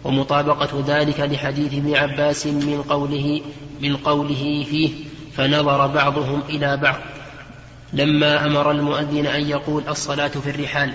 ومطابقة 0.04 0.84
ذلك 0.86 1.20
لحديث 1.20 1.74
ابن 1.74 1.94
عباس 1.94 2.46
من 2.46 2.84
قوله 2.88 3.40
من 3.80 3.96
قوله 3.96 4.66
فيه 4.70 4.90
فنظر 5.36 5.86
بعضهم 5.86 6.42
إلى 6.48 6.76
بعض. 6.76 7.00
لما 7.92 8.46
أمر 8.46 8.70
المؤذن 8.70 9.26
أن 9.26 9.48
يقول 9.48 9.82
الصلاة 9.88 10.28
في 10.28 10.50
الرحال 10.50 10.92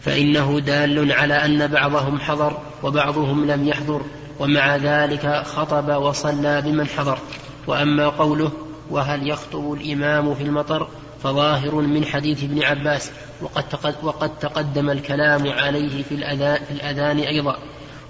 فإنه 0.00 0.60
دال 0.60 1.12
على 1.12 1.34
أن 1.34 1.66
بعضهم 1.66 2.20
حضر 2.20 2.58
وبعضهم 2.82 3.50
لم 3.50 3.68
يحضر. 3.68 4.02
ومع 4.38 4.76
ذلك 4.76 5.42
خطب 5.46 5.88
وصلى 5.88 6.62
بمن 6.62 6.86
حضر. 6.86 7.18
وأما 7.66 8.08
قوله 8.08 8.52
وهل 8.90 9.28
يخطب 9.28 9.72
الإمام 9.72 10.34
في 10.34 10.42
المطر 10.42 10.88
فظاهر 11.22 11.74
من 11.74 12.04
حديث 12.04 12.44
ابن 12.44 12.62
عباس 12.62 13.10
وقد, 13.42 13.94
وقد 14.02 14.38
تقدم 14.38 14.90
الكلام 14.90 15.48
عليه 15.48 16.02
في 16.02 16.14
الأذان, 16.14 16.64
في 16.64 16.70
الأذان 16.70 17.18
أيضا. 17.18 17.58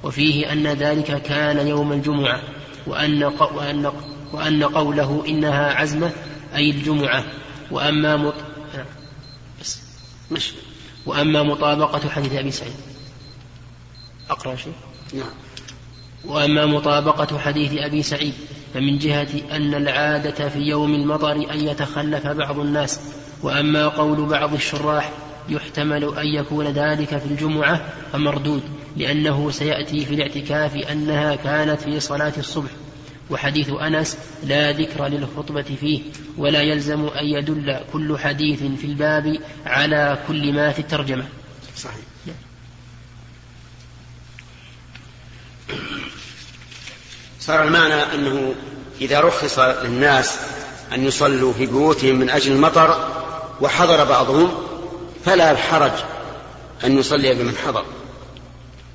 وفيه 0.02 0.52
أن 0.52 0.66
ذلك 0.66 1.22
كان 1.22 1.66
يوم 1.66 1.92
الجمعة 1.92 2.42
وأن, 2.86 3.24
وأن, 3.24 3.92
وأن 4.32 4.64
قوله 4.64 5.24
إنها 5.28 5.74
عزمة 5.74 6.10
أي 6.54 6.70
الجمعة. 6.70 7.24
وأما 7.70 8.16
مط... 8.16 8.34
بس. 9.60 9.80
مش. 10.30 10.52
وأما 11.06 11.42
مطابقة 11.42 12.08
حديث 12.08 12.32
أبي 12.32 12.50
سعيد. 12.50 12.74
أقرأ 14.30 14.56
شيء؟ 14.56 14.72
نعم. 15.14 15.47
وأما 16.24 16.66
مطابقة 16.66 17.38
حديث 17.38 17.72
أبي 17.76 18.02
سعيد 18.02 18.32
فمن 18.74 18.98
جهة 18.98 19.28
أن 19.50 19.74
العادة 19.74 20.48
في 20.48 20.58
يوم 20.58 20.94
المطر 20.94 21.32
أن 21.32 21.68
يتخلف 21.68 22.26
بعض 22.26 22.58
الناس 22.58 23.00
وأما 23.42 23.88
قول 23.88 24.26
بعض 24.26 24.54
الشراح 24.54 25.12
يحتمل 25.48 26.18
أن 26.18 26.26
يكون 26.26 26.66
ذلك 26.66 27.18
في 27.18 27.26
الجمعة 27.26 27.84
فمردود 28.12 28.62
لأنه 28.96 29.50
سيأتي 29.50 30.04
في 30.04 30.14
الاعتكاف 30.14 30.76
أنها 30.76 31.34
كانت 31.34 31.80
في 31.80 32.00
صلاة 32.00 32.32
الصبح 32.38 32.70
وحديث 33.30 33.70
أنس 33.70 34.18
لا 34.44 34.72
ذكر 34.72 35.06
للخطبة 35.08 35.62
فيه 35.62 36.00
ولا 36.38 36.62
يلزم 36.62 37.06
أن 37.06 37.24
يدل 37.24 37.80
كل 37.92 38.18
حديث 38.18 38.62
في 38.62 38.84
الباب 38.84 39.38
على 39.66 40.18
كل 40.28 40.52
ما 40.52 40.72
في 40.72 40.78
الترجمة. 40.78 41.24
صحيح. 41.76 42.04
صار 47.40 47.62
المعنى 47.62 47.94
أنه 47.94 48.54
إذا 49.00 49.20
رخص 49.20 49.58
للناس 49.58 50.36
أن 50.94 51.04
يصلوا 51.04 51.52
في 51.52 51.66
بيوتهم 51.66 52.14
من 52.14 52.30
أجل 52.30 52.52
المطر 52.52 53.08
وحضر 53.60 54.04
بعضهم 54.04 54.54
فلا 55.24 55.56
حرج 55.56 55.92
أن 56.84 56.98
يصلي 56.98 57.34
بمن 57.34 57.56
حضر. 57.66 57.84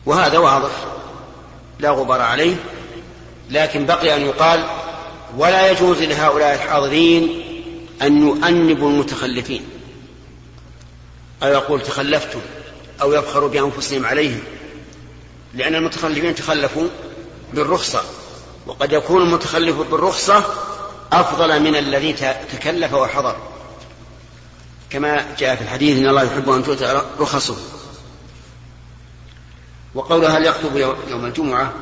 وهذا 0.06 0.38
واضح 0.38 0.71
لا 1.79 1.89
غبار 1.89 2.21
عليه 2.21 2.56
لكن 3.49 3.86
بقي 3.86 4.15
أن 4.15 4.21
يقال 4.21 4.63
ولا 5.38 5.71
يجوز 5.71 6.01
لهؤلاء 6.01 6.56
الحاضرين 6.56 7.43
أن 8.01 8.27
يؤنبوا 8.27 8.89
المتخلفين. 8.89 9.65
أو 11.43 11.47
يقول 11.47 11.82
تخلفتم 11.82 12.39
أو 13.01 13.13
يفخروا 13.13 13.49
بأنفسهم 13.49 14.06
عليهم. 14.06 14.39
لأن 15.53 15.75
المتخلفين 15.75 16.36
تخلفوا 16.36 16.88
بالرخصة. 17.53 18.03
وقد 18.67 18.91
يكون 18.91 19.21
المتخلف 19.21 19.78
بالرخصة 19.78 20.43
أفضل 21.13 21.60
من 21.60 21.76
الذي 21.76 22.13
تكلف 22.54 22.93
وحضر. 22.93 23.36
كما 24.89 25.36
جاء 25.39 25.56
في 25.56 25.62
الحديث 25.62 25.97
إن 25.97 26.08
الله 26.08 26.23
يحب 26.23 26.49
أن 26.49 26.63
تؤتى 26.63 27.02
رخصه. 27.19 27.58
وقوله 29.95 30.38
هل 30.38 30.45
يخطب 30.45 30.78
يوم 31.10 31.26
الجمعة 31.26 31.73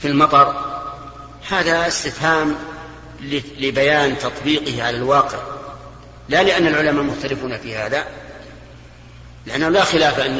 في 0.00 0.08
المطر 0.08 0.54
هذا 1.48 1.86
استفهام 1.86 2.56
لبيان 3.58 4.18
تطبيقه 4.18 4.82
على 4.82 4.96
الواقع. 4.96 5.38
لا 6.28 6.42
لأن 6.42 6.66
العلماء 6.66 7.04
مختلفون 7.04 7.58
في 7.58 7.76
هذا 7.76 8.06
لأنه 9.46 9.68
لا 9.68 9.84
خلاف 9.84 10.20
أن, 10.20 10.38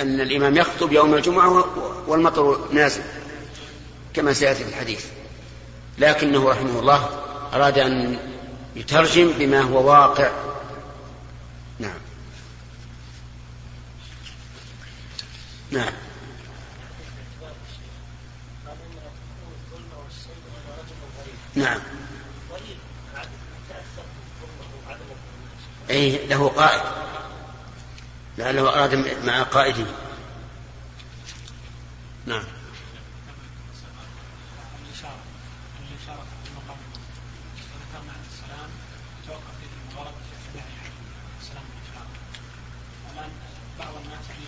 أن 0.00 0.20
الإمام 0.20 0.56
يخطب 0.56 0.92
يوم 0.92 1.14
الجمعة 1.14 1.64
والمطر 2.06 2.68
نازل 2.72 3.02
كما 4.14 4.32
سيأتي 4.32 4.64
في 4.64 4.70
الحديث. 4.70 5.04
لكنه 5.98 6.50
رحمه 6.50 6.78
الله 6.78 7.08
أراد 7.52 7.78
أن 7.78 8.18
يترجم 8.76 9.32
بما 9.38 9.60
هو 9.60 9.88
واقع. 9.88 10.30
نعم. 11.78 11.98
نعم. 15.70 15.92
نعم. 21.54 21.80
أي 25.90 26.26
له 26.26 26.48
قائد. 26.48 26.80
لعله 28.38 28.68
أراد 28.68 29.24
مع 29.24 29.42
قائده 29.42 29.86
نعم. 32.26 32.44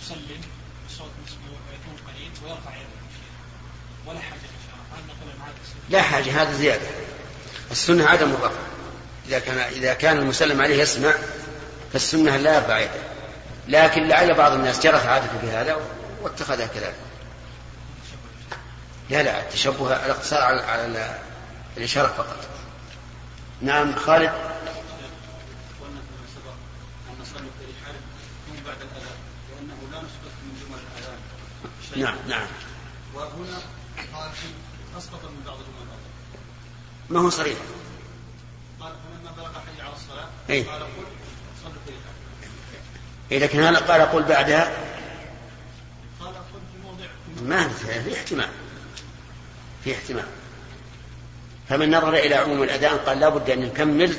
يسلم 0.01 0.41
بصوت 0.87 1.11
مسموع 1.25 1.59
ويكون 1.69 2.13
قليل 2.13 2.31
ويرفع 2.43 2.75
يده 2.75 2.89
ولا 4.05 4.19
حاجة 4.19 4.39
لا 5.89 6.01
حاجة 6.01 6.41
هذا 6.41 6.53
زيادة. 6.53 6.87
السنة 7.71 8.05
عدم 8.05 8.31
الرفع 8.31 8.59
إذا 9.27 9.39
كان 9.39 9.57
إذا 9.57 9.93
كان 9.93 10.17
المسلم 10.17 10.61
عليه 10.61 10.81
يسمع 10.81 11.13
فالسنة 11.93 12.37
لا 12.37 12.55
يرفع 12.55 12.79
يده 12.79 13.08
لكن 13.69 14.07
لعل 14.07 14.33
بعض 14.33 14.51
الناس 14.51 14.79
جرت 14.79 15.05
عادته 15.05 15.37
بهذا 15.41 15.77
واتخذها 16.21 16.67
كذلك. 16.67 16.95
لا 19.09 19.23
لا 19.23 19.41
التشبه 19.41 20.05
الاقتصار 20.05 20.41
على, 20.41 20.61
على 20.61 21.19
الإشارة 21.77 22.07
فقط. 22.07 22.37
نعم 23.61 23.95
خالد؟ 23.95 24.31
نعم 31.95 32.15
نعم. 32.27 32.47
وهنا 33.13 33.57
قال 34.13 34.31
اسقط 34.97 35.25
من 35.25 35.43
بعض 35.45 35.57
الامراء 35.57 35.99
ما 37.09 37.19
هو 37.19 37.29
صريح؟ 37.29 37.57
قال 38.79 38.93
فلما 38.93 39.31
بلغ 39.31 39.53
حي 39.53 39.81
على 39.81 39.93
الصلاة 39.93 40.27
أي؟ 40.49 40.63
قال 40.63 40.81
قل 40.81 41.05
إذا 43.31 43.45
كان 43.45 43.63
هذا 43.63 43.77
قال 43.77 44.01
قل 44.01 44.23
بعدها. 44.23 44.71
ما 47.43 47.67
في 47.67 48.13
احتمال. 48.13 48.49
في 49.83 49.93
احتمال. 49.93 50.25
فمن 51.69 51.95
نظر 51.95 52.13
إلى 52.13 52.35
عموم 52.35 52.63
الأذان 52.63 52.97
قال 52.97 53.19
لا 53.19 53.29
بد 53.29 53.49
أن 53.49 53.59
نكمل. 53.59 54.17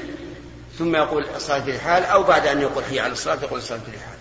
ثم 0.79 0.97
يقول 0.97 1.27
الصلاة 1.37 1.61
في 1.61 1.71
الحال 1.71 2.05
أو 2.05 2.23
بعد 2.23 2.47
أن 2.47 2.61
يقول 2.61 2.85
حي 2.85 3.01
على 3.01 3.13
الصلاة 3.13 3.39
يقول 3.43 3.59
الصلاة 3.59 3.79
في 3.79 3.89
الحال. 3.97 4.19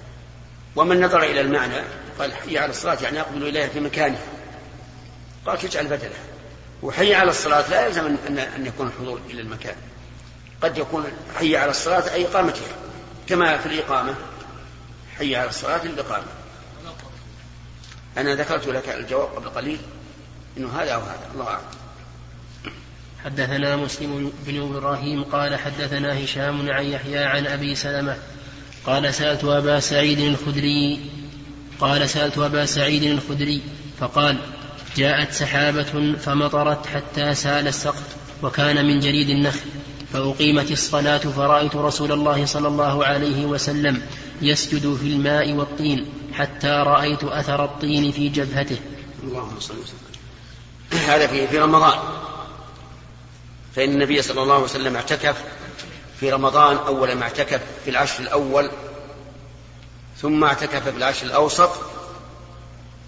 ومن 0.76 1.02
نظر 1.02 1.24
إلى 1.24 1.42
المعنى 1.42 1.82
قال 2.20 2.34
حي 2.34 2.58
على 2.58 2.70
الصلاة 2.70 2.98
يعني 3.04 3.22
أقبل 3.22 3.48
إليها 3.48 3.68
في 3.68 3.80
مكانها 3.80 4.24
قال 5.46 5.60
تجعل 5.60 5.88
بدله؟ 5.88 6.16
وحي 6.84 7.16
على 7.16 7.30
الصلاة 7.30 7.70
لا 7.70 7.88
يلزم 7.88 8.06
أن, 8.06 8.40
أن 8.40 8.66
يكون 8.66 8.88
الحضور 8.88 9.20
إلى 9.30 9.42
المكان. 9.42 9.76
قد 10.62 10.78
يكون 10.78 11.06
حي 11.38 11.58
على 11.58 11.72
الصلاة 11.72 12.14
أي 12.14 12.26
إقامتها. 12.26 12.76
كما 13.28 13.58
في 13.58 13.66
الإقامة. 13.66 14.16
حي 15.20 15.36
على 15.36 15.50
الصلاة 15.50 15.84
الإقامة 15.84 16.26
أنا 18.18 18.36
ذكرت 18.36 18.68
لك 18.68 18.90
الجواب 18.90 19.28
قبل 19.28 19.50
قليل 19.50 19.80
إنه 20.58 20.70
هذا 20.82 20.92
أو 20.92 21.02
هذا 21.02 21.30
الله 21.34 21.48
أعلم. 21.48 21.64
حدثنا 23.24 23.76
مسلم 23.76 24.32
بن 24.48 24.62
إبراهيم 24.62 25.24
قال 25.24 25.56
حدثنا 25.56 26.24
هشام 26.24 26.72
عن 26.72 26.86
يحيى 26.86 27.18
عن 27.18 27.48
أبي 27.48 27.76
سلمة 27.76 28.18
قال 28.86 29.14
سألت 29.14 29.44
أبا 29.44 29.80
سعيد 29.80 30.20
الخدري 30.20 31.00
قال 31.80 32.10
سألت 32.10 32.38
أبا 32.38 32.66
سعيد 32.66 33.04
الخدري 33.04 33.62
فقال 34.00 34.38
جاءت 34.98 35.32
سحابة 35.32 36.16
فمطرت 36.20 36.88
حتى 36.88 37.36
سال 37.36 37.68
السقف 37.68 38.16
وكان 38.44 38.86
من 38.86 39.00
جريد 39.00 39.30
النخل 39.30 39.70
فأقيمت 40.14 40.72
الصلاة 40.72 41.18
فرأيت 41.18 41.76
رسول 41.76 42.12
الله 42.12 42.46
صلى 42.46 42.68
الله 42.68 43.06
عليه 43.06 43.46
وسلم 43.46 44.02
يسجد 44.42 44.96
في 44.96 45.08
الماء 45.08 45.54
والطين 45.54 46.14
حتى 46.34 46.68
رأيت 46.68 47.24
أثر 47.24 47.66
الطين 47.66 48.12
في 48.12 48.30
جبهته. 48.30 48.80
اللهم 49.24 49.60
صل 49.60 49.74
وسلم. 49.78 50.00
هذا 50.92 51.28
في 51.28 51.48
في 51.48 51.60
رمضان. 51.60 52.00
فإن 53.76 53.90
النبي 53.90 54.22
صلى 54.22 54.42
الله 54.42 54.54
عليه 54.54 54.64
وسلم 54.64 54.96
اعتكف 54.96 55.44
في 56.20 56.32
رمضان 56.32 56.78
أول 56.78 57.14
ما 57.14 57.24
اعتكف 57.24 57.62
في 57.84 57.90
العشر 57.90 58.24
الأول 58.24 58.72
ثم 60.18 60.44
اعتكف 60.44 60.84
في 60.84 60.98
العشر 60.98 61.26
الأوسط 61.26 61.70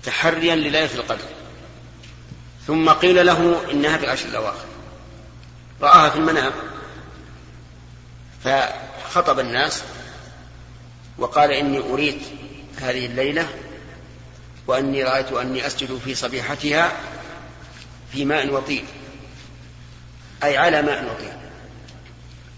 تحريا 0.04 0.56
لليلة 0.56 0.96
القدر. 0.96 1.26
ثم 2.68 2.90
قيل 2.90 3.26
له 3.26 3.72
إنها 3.72 3.98
في 3.98 4.06
العشر 4.06 4.28
الأواخر. 4.28 4.66
رآها 5.82 6.10
في 6.10 6.16
المنام. 6.16 6.52
فخطب 8.44 9.40
الناس. 9.40 9.84
وقال 11.22 11.52
إني 11.52 11.80
أريد 11.80 12.22
هذه 12.82 13.06
الليلة 13.06 13.48
وأني 14.68 15.04
رأيت 15.04 15.32
أني 15.32 15.68
أسجد 15.68 16.00
في 16.06 16.16
صبيحتها 16.16 16.92
في 18.12 18.26
ماء 18.26 18.54
وطين 18.54 18.86
أي 20.44 20.58
على 20.58 20.82
ماء 20.82 21.04
وطين. 21.06 21.38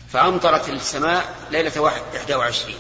فأمطرت 0.10 0.70
السماء 0.70 1.36
ليلة 1.52 1.82
واحد 1.82 2.02
إحدى 2.16 2.36
وعشرين. 2.36 2.78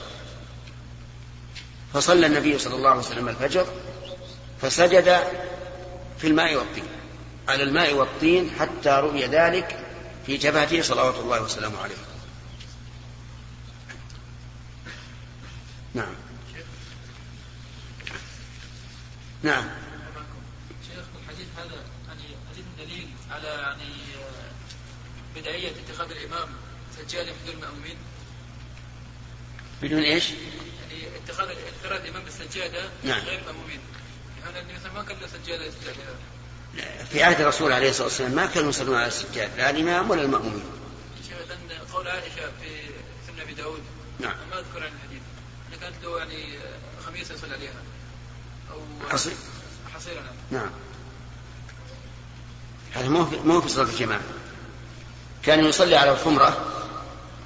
فصلى 1.93 2.25
النبي 2.25 2.59
صلى 2.59 2.75
الله 2.75 2.89
عليه 2.89 2.99
وسلم 2.99 3.29
الفجر 3.29 3.67
فسجد 4.61 5.19
في 6.19 6.27
الماء 6.27 6.55
والطين 6.55 6.87
على 7.47 7.63
الماء 7.63 7.93
والطين 7.93 8.51
حتى 8.59 8.89
رؤي 8.89 9.25
ذلك 9.25 9.77
في 10.25 10.37
جبهته 10.37 10.81
صلوات 10.81 11.15
الله 11.15 11.41
وسلامه 11.41 11.81
عليه. 11.83 11.95
نعم. 15.93 16.13
نعم. 19.43 19.69
شيخ 20.87 21.05
الحديث 21.23 21.47
هذا 21.57 21.83
يعني 22.07 22.23
حديث 22.51 22.65
دليل 22.77 23.07
على 23.31 23.47
يعني 23.47 23.93
بدعية 25.35 25.71
اتخاذ 25.71 26.11
الإمام 26.11 26.49
سجادة 26.97 27.31
بدون 27.43 27.55
المأمومين 27.55 27.97
بدون 29.81 30.03
إيش؟ 30.03 30.29
يعني 30.29 31.17
اتخاذ 31.17 31.47
انفراد 31.49 32.05
الإمام 32.05 32.23
بالسجادة 32.23 32.89
نعم. 33.03 33.19
غير 33.19 33.39
المأمومين 33.39 33.79
يعني 34.43 34.59
النبي 34.59 34.79
صلى 34.79 34.89
الله 34.89 34.99
عليه 34.99 35.03
وسلم 35.03 35.03
ما 35.03 35.03
كان 35.03 35.17
له 35.19 35.27
سجادة 35.27 35.71
في 37.11 37.23
عهد 37.23 37.41
الرسول 37.41 37.71
عليه 37.71 37.89
الصلاة 37.89 38.07
والسلام 38.07 38.31
ما 38.31 38.45
كانوا 38.45 38.69
يصلون 38.69 38.95
على 38.95 39.07
السجاد 39.07 39.49
لا 39.57 39.69
الإمام 39.69 40.09
ولا 40.09 40.21
المأمومين. 40.21 40.63
شيخ 41.27 41.37
قول 41.93 42.07
عائشة 42.07 42.51
في 42.61 42.89
سنة 43.27 43.41
أبي 43.41 43.53
داود. 43.53 43.81
نعم. 44.19 44.33
ما 44.51 44.59
أذكر 44.59 44.83
عن 44.83 44.91
الحديث. 44.95 45.21
كانت 45.83 46.03
له 46.03 46.17
يعني 46.17 46.43
خميسة 47.05 47.35
يصلي 47.35 47.53
عليها. 47.53 47.71
أو 48.71 48.79
حصير؟ 49.09 49.33
حصيرة 49.95 50.21
نعم 50.21 50.61
نعم. 50.61 50.69
هذا 52.93 53.09
مو 53.09 53.25
في 53.25 53.35
مو 53.39 53.61
في 53.61 53.69
صلاة 53.69 53.85
الجماعة. 53.89 54.21
كان 55.43 55.65
يصلي 55.65 55.95
على 55.95 56.11
الخمرة 56.11 56.65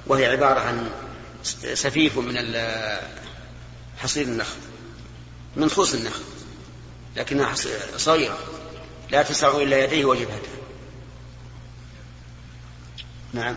وهي 0.06 0.26
عبارة 0.26 0.60
عن 0.60 0.90
سفيف 1.74 2.18
من 2.18 2.34
ال- 2.38 3.00
حصير 3.98 4.24
النخل 4.26 4.56
من 5.56 5.70
خوص 5.70 5.94
النخل 5.94 6.22
لكنها 7.16 7.54
صغيرة 7.96 8.38
لا 9.10 9.22
تسع 9.22 9.56
إلا 9.56 9.84
يديه 9.84 10.04
وجبهته. 10.04 10.48
نعم. 13.32 13.56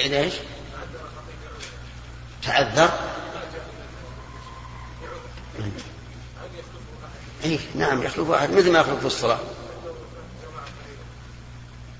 وإذا 0.00 0.18
إيش؟ 0.18 0.34
تعذر 2.42 2.90
إيه 7.44 7.58
نعم 7.74 8.02
يخلف 8.02 8.28
واحد 8.28 8.50
مثل 8.50 8.72
ما 8.72 8.78
يخلف 8.78 8.98
في 9.00 9.06
الصلاة. 9.06 9.38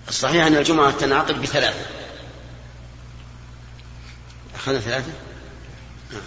الصحيح 0.09 0.47
أن 0.47 0.57
الجمعة 0.57 0.91
تنعقد 0.91 1.43
بثلاثة. 1.43 1.87
أخذنا 4.55 4.81
ثلاثة 4.81 5.13
نعم. 6.13 6.23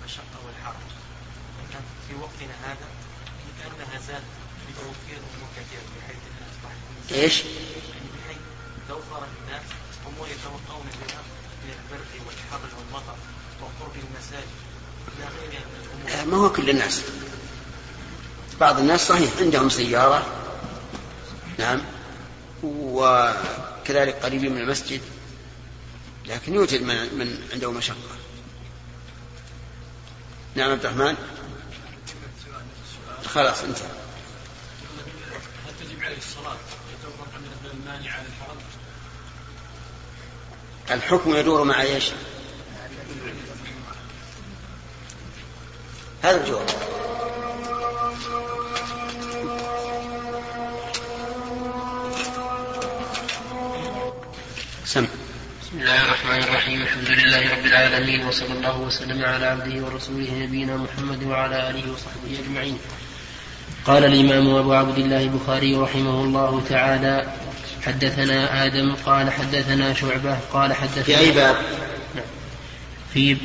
المشقة 0.00 0.46
والحرج 0.46 0.90
كان 1.72 1.82
في 2.08 2.14
وقتنا 2.14 2.54
هذا 2.64 2.86
كأنها 3.62 4.00
زادت 4.06 4.24
بتوفير 4.68 5.18
أمور 5.18 5.48
كثيرة 5.56 5.82
بحيث 5.98 6.16
أنها 6.30 6.50
يعني 7.24 8.08
بحيث 8.24 8.38
توفر 8.88 9.22
الناس 9.42 9.62
أمور 10.06 10.28
يتوقعون 10.28 10.86
بها 10.86 11.20
من 11.64 11.72
البرد 11.72 12.26
والحر 12.26 12.60
والمطر 12.78 13.14
وقرب 13.60 13.92
المساجد 13.96 14.46
إلى 15.18 15.26
غيرها 15.40 15.64
من 15.66 15.84
الأمور 15.84 16.10
لا، 16.16 16.24
ما 16.24 16.36
هو 16.36 16.52
كل 16.52 16.70
الناس. 16.70 17.00
بعض 18.60 18.78
الناس 18.78 19.08
صحيح 19.08 19.30
عندهم 19.40 19.68
سيارة 19.68 20.26
نعم 21.58 21.82
وكذلك 22.62 24.14
قريبين 24.14 24.52
من 24.54 24.60
المسجد 24.60 25.00
لكن 26.26 26.54
يوجد 26.54 26.82
من, 26.82 26.96
من 26.96 27.48
عنده 27.52 27.72
مشقة. 27.72 27.96
نعم 30.54 30.70
عبد 30.70 30.86
الرحمن؟ 30.86 31.16
خلاص 33.26 33.62
انتهى 33.62 33.88
هل 35.66 35.72
تجب 35.86 36.02
عليه 36.04 36.16
الصلاة 36.18 36.56
يتوقف 36.92 37.34
عن 37.34 37.70
المانع 37.74 38.12
على 38.12 38.26
الحرم 38.26 38.56
الحكم 40.90 41.36
يدور 41.36 41.64
مع 41.64 41.82
إيش؟ 41.82 42.04
هذا 46.22 46.40
الجواب. 46.40 46.66
سم. 54.84 55.06
بسم 55.62 55.80
الله 55.80 56.04
الرحمن 56.04 56.42
الرحيم. 56.42 56.82
الحمد 56.82 57.08
لله 57.08 57.52
رب 57.56 57.66
العالمين 57.66 58.26
وصلى 58.26 58.52
الله 58.52 58.78
وسلم 58.78 59.24
على 59.24 59.46
عبده 59.46 59.84
ورسوله 59.84 60.30
نبينا 60.32 60.76
محمد 60.76 61.22
وعلى 61.22 61.70
آله 61.70 61.92
وصحبه 61.92 62.38
أجمعين. 62.44 62.78
قال 63.84 64.04
الإمام 64.04 64.54
أبو 64.54 64.72
عبد 64.72 64.98
الله 64.98 65.22
البخاري 65.22 65.76
رحمه 65.76 66.24
الله 66.24 66.62
تعالى 66.68 67.34
حدثنا 67.86 68.66
آدم 68.66 68.94
قال 68.94 69.30
حدثنا 69.30 69.94
شعبة 69.94 70.38
قال 70.52 70.72
حدثنا 70.72 71.02
في 71.02 71.18
أي 71.18 71.30
باب؟ 71.30 71.56
في 73.14 73.36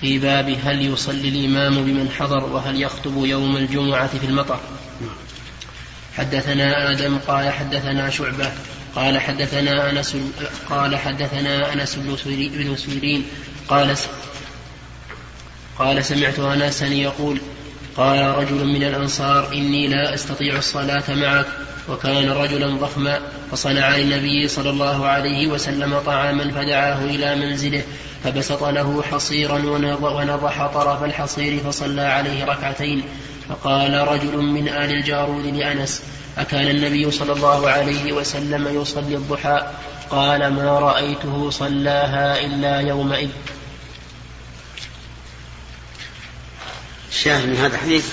في 0.00 0.18
باب 0.18 0.56
هل 0.64 0.92
يصلي 0.92 1.28
الإمام 1.28 1.74
بمن 1.84 2.10
حضر 2.18 2.44
وهل 2.44 2.82
يخطب 2.82 3.24
يوم 3.24 3.56
الجمعة 3.56 4.18
في 4.18 4.26
المطر 4.26 4.60
حدثنا 6.16 6.90
آدم 6.90 7.18
قال 7.18 7.52
حدثنا 7.52 8.10
شعبة 8.10 8.52
قال 8.94 9.20
حدثنا 9.20 9.90
أنس 9.90 10.16
قال 10.70 10.96
حدثنا 10.96 11.72
أنس 11.72 11.94
بن 11.94 12.76
سيرين 12.76 13.24
قال 13.68 13.96
قال 15.78 16.04
سمعت 16.04 16.38
أنسا 16.38 16.86
يقول 16.86 17.40
قال 17.96 18.18
رجل 18.18 18.66
من 18.66 18.82
الأنصار 18.82 19.52
إني 19.52 19.88
لا 19.88 20.14
أستطيع 20.14 20.56
الصلاة 20.56 21.04
معك. 21.08 21.46
وكان 21.88 22.30
رجلا 22.30 22.66
ضخما 22.66 23.20
فصنع 23.52 23.96
للنبي 23.96 24.48
صلى 24.48 24.70
الله 24.70 25.06
عليه 25.06 25.46
وسلم 25.46 25.98
طعاما 25.98 26.50
فدعاه 26.50 27.04
إلى 27.04 27.36
منزله 27.36 27.82
فبسط 28.24 28.64
له 28.64 29.02
حصيرا 29.02 29.58
ونضح 30.00 30.66
طرف 30.66 31.04
الحصير 31.04 31.58
فصلى 31.58 32.02
عليه 32.02 32.44
ركعتين. 32.44 33.02
فقال 33.48 34.08
رجل 34.08 34.36
من 34.36 34.68
آل 34.68 34.90
الجارود 34.90 35.46
لأنس 35.46 36.02
أكان 36.38 36.68
النبي 36.68 37.10
صلى 37.10 37.32
الله 37.32 37.70
عليه 37.70 38.12
وسلم 38.12 38.80
يصلي 38.82 39.14
الضحى؟ 39.14 39.66
قال 40.10 40.48
ما 40.48 40.78
رأيته 40.78 41.50
صلاها 41.50 42.40
إلا 42.40 42.80
يومئذ. 42.80 43.28
الشاهد 47.10 47.48
من 47.48 47.56
هذا 47.56 47.74
الحديث 47.74 48.12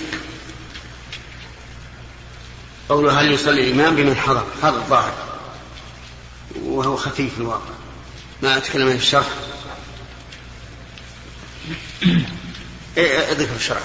قوله 2.89 3.21
هل 3.21 3.31
يصلي 3.31 3.71
الإمام 3.71 3.95
بمن 3.95 4.15
حضر؟ 4.15 4.47
هذا 4.63 4.75
الظاهر. 4.75 5.13
وهو 6.61 6.95
خفيف 6.95 7.33
في 7.33 7.39
الواقع. 7.39 7.73
ما 8.43 8.57
أتكلم 8.57 8.89
في 8.89 8.95
الشرح. 8.95 9.27
اضف 12.97 13.55
الشرح. 13.55 13.83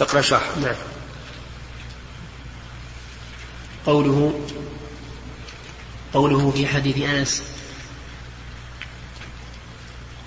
اقرأ 0.00 0.20
شرح. 0.20 0.50
نعم. 0.62 0.74
قوله 3.86 4.40
قوله 6.14 6.50
في 6.50 6.66
حديث 6.66 6.96
أنس 6.98 7.42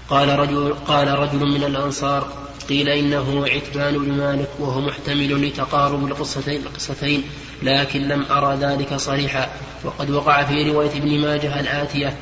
قال 0.10 0.40
رجل 0.40 0.74
قال 0.88 1.08
رجل 1.08 1.40
من 1.40 1.64
الأنصار 1.64 2.46
قيل 2.70 2.90
إنه 2.90 3.46
عتبان 3.48 3.98
بن 3.98 4.12
مالك 4.12 4.50
وهو 4.60 4.82
محتمل 4.82 5.48
لتقارب 5.48 6.08
القصتين 6.08 6.62
القصتين 6.62 7.24
لكن 7.64 8.08
لم 8.08 8.26
أرى 8.32 8.56
ذلك 8.56 8.94
صريحا. 8.96 9.50
وقد 9.84 10.10
وقع 10.10 10.44
في 10.44 10.72
رواية 10.72 10.90
ابن 10.90 11.20
ماجه 11.20 11.60
الآتية 11.60 12.18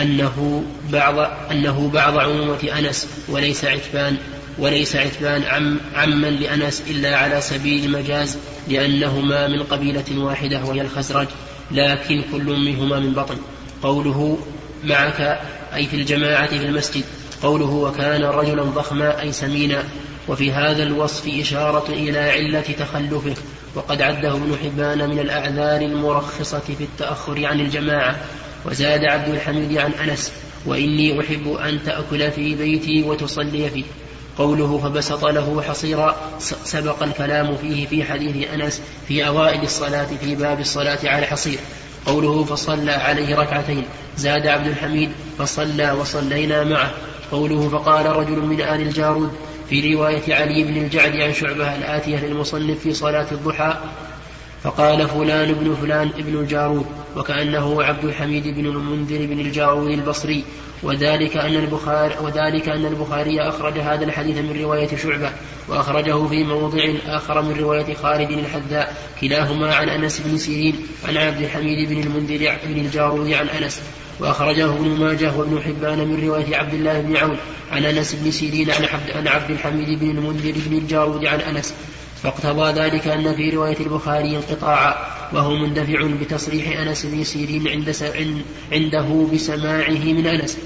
أنه 0.00 0.64
بعض 0.92 1.18
أنه 1.50 1.90
بعض 1.94 2.18
عمومة 2.18 2.78
أنس 2.78 3.06
وليس 3.28 3.64
عتبان 3.64 4.16
وليس 4.58 4.96
عتبان 4.96 5.42
عم 5.42 5.80
عما 5.94 6.26
لأنس 6.26 6.82
إلا 6.90 7.16
على 7.16 7.40
سبيل 7.40 7.84
المجاز 7.84 8.38
لأنهما 8.68 9.48
من 9.48 9.62
قبيلة 9.62 10.04
واحدة 10.18 10.64
وهي 10.64 10.80
الخزرج 10.80 11.28
لكن 11.70 12.24
كل 12.32 12.44
منهما 12.44 12.98
من 13.00 13.12
بطن. 13.12 13.36
قوله 13.82 14.38
معك 14.84 15.40
أي 15.74 15.86
في 15.86 15.96
الجماعة 15.96 16.46
في 16.46 16.56
المسجد 16.56 17.04
قوله 17.42 17.70
وكان 17.70 18.22
رجلا 18.22 18.62
ضخما 18.62 19.20
أي 19.20 19.32
سمينا 19.32 19.84
وفي 20.28 20.52
هذا 20.52 20.82
الوصف 20.82 21.28
إشارة 21.28 21.88
إلى 21.88 22.18
علة 22.18 22.60
تخلفه 22.78 23.34
وقد 23.74 24.02
عده 24.02 24.32
ابن 24.32 24.56
حبان 24.64 25.10
من 25.10 25.18
الأعذار 25.18 25.80
المرخصة 25.80 26.58
في 26.58 26.84
التأخر 26.84 27.46
عن 27.46 27.60
الجماعة. 27.60 28.16
وزاد 28.64 29.04
عبد 29.04 29.28
الحميد 29.28 29.78
عن 29.78 29.92
أنس 29.92 30.32
وإني 30.66 31.20
أحب 31.20 31.52
أن 31.52 31.78
تأكل 31.84 32.30
في 32.32 32.54
بيتي 32.54 33.02
وتصلي 33.02 33.70
فيه 33.70 33.84
قوله 34.38 34.78
فبسط 34.78 35.24
له 35.24 35.62
حصيرا 35.62 36.16
سبق 36.64 37.02
الكلام 37.02 37.56
فيه 37.56 37.86
في 37.86 38.04
حديث 38.04 38.48
أنس 38.54 38.80
في 39.08 39.26
أوائل 39.26 39.62
الصلاة 39.62 40.06
في 40.20 40.34
باب 40.34 40.60
الصلاة 40.60 40.98
على 41.04 41.26
حصير 41.26 41.58
قوله 42.06 42.44
فصلى 42.44 42.92
عليه 42.92 43.36
ركعتين 43.36 43.84
زاد 44.16 44.46
عبد 44.46 44.66
الحميد 44.66 45.10
فصلى 45.38 45.92
وصلينا 45.92 46.64
معه. 46.64 46.90
قوله 47.32 47.68
فقال 47.68 48.06
رجل 48.06 48.38
من 48.46 48.60
آل 48.60 48.80
الجارود 48.80 49.32
في 49.70 49.94
رواية 49.94 50.34
علي 50.34 50.64
بن 50.64 50.76
الجعد 50.76 51.16
عن 51.16 51.32
شعبة 51.32 51.76
الآتية 51.76 52.16
للمصنف 52.16 52.78
في 52.78 52.94
صلاة 52.94 53.26
الضحى 53.32 53.78
فقال 54.62 55.08
فلان 55.08 55.48
ابن 55.48 55.74
فلان 55.74 56.10
ابن 56.18 56.38
الجارود 56.38 56.86
وكأنه 57.16 57.82
عبد 57.82 58.04
الحميد 58.04 58.48
بن 58.48 58.66
المنذر 58.66 59.26
بن 59.26 59.40
الجارود 59.40 59.90
البصري. 59.90 60.44
وذلك 60.82 61.36
أن 61.36 61.56
البخاري 61.56 62.14
وذلك 62.22 62.68
أن 62.68 62.86
البخاري 62.86 63.40
أخرج 63.40 63.78
هذا 63.78 64.04
الحديث 64.04 64.36
من 64.36 64.60
رواية 64.62 64.96
شعبة 64.96 65.30
وأخرجه 65.68 66.26
في 66.26 66.44
موضع 66.44 66.82
آخر 67.06 67.42
من 67.42 67.56
رواية 67.60 67.94
خالد 67.94 68.30
الحذاء 68.30 68.94
كلاهما 69.20 69.74
عن 69.74 69.88
أنس 69.88 70.20
بن 70.20 70.38
سيرين 70.38 70.76
عن 71.08 71.16
عبد 71.16 71.40
الحميد 71.42 71.88
بن 71.88 72.00
المنذر 72.00 72.56
بن 72.66 72.80
الجارود 72.80 73.32
عن 73.32 73.48
أنس. 73.48 73.80
وأخرجه 74.20 74.64
ابن 74.64 74.88
ماجه 74.88 75.36
وابن 75.36 75.62
حبان 75.62 76.08
من 76.08 76.26
رواية 76.26 76.56
عبد 76.56 76.74
الله 76.74 77.00
بن 77.00 77.16
عون 77.16 77.36
عن 77.72 77.84
أنس 77.84 78.14
بن 78.14 78.30
سيرين 78.30 78.70
عن 79.14 79.28
عبد 79.28 79.50
الحميد 79.50 79.98
بن 79.98 80.10
المنذر 80.10 80.52
بن 80.66 80.76
الجارود 80.76 81.24
عن 81.24 81.40
أنس. 81.40 81.74
فاقتضى 82.22 82.80
ذلك 82.80 83.08
أن 83.08 83.34
في 83.34 83.50
رواية 83.50 83.76
البخاري 83.80 84.36
انقطاعا 84.36 84.94
وهو 85.32 85.56
مندفع 85.56 86.06
بتصريح 86.20 86.80
أنس 86.80 87.06
بن 87.06 87.24
سيرين 87.24 87.68
عند 87.68 87.96
عنده 88.72 89.26
بسماعه 89.32 89.90
من 89.90 90.26
أنس. 90.26 90.58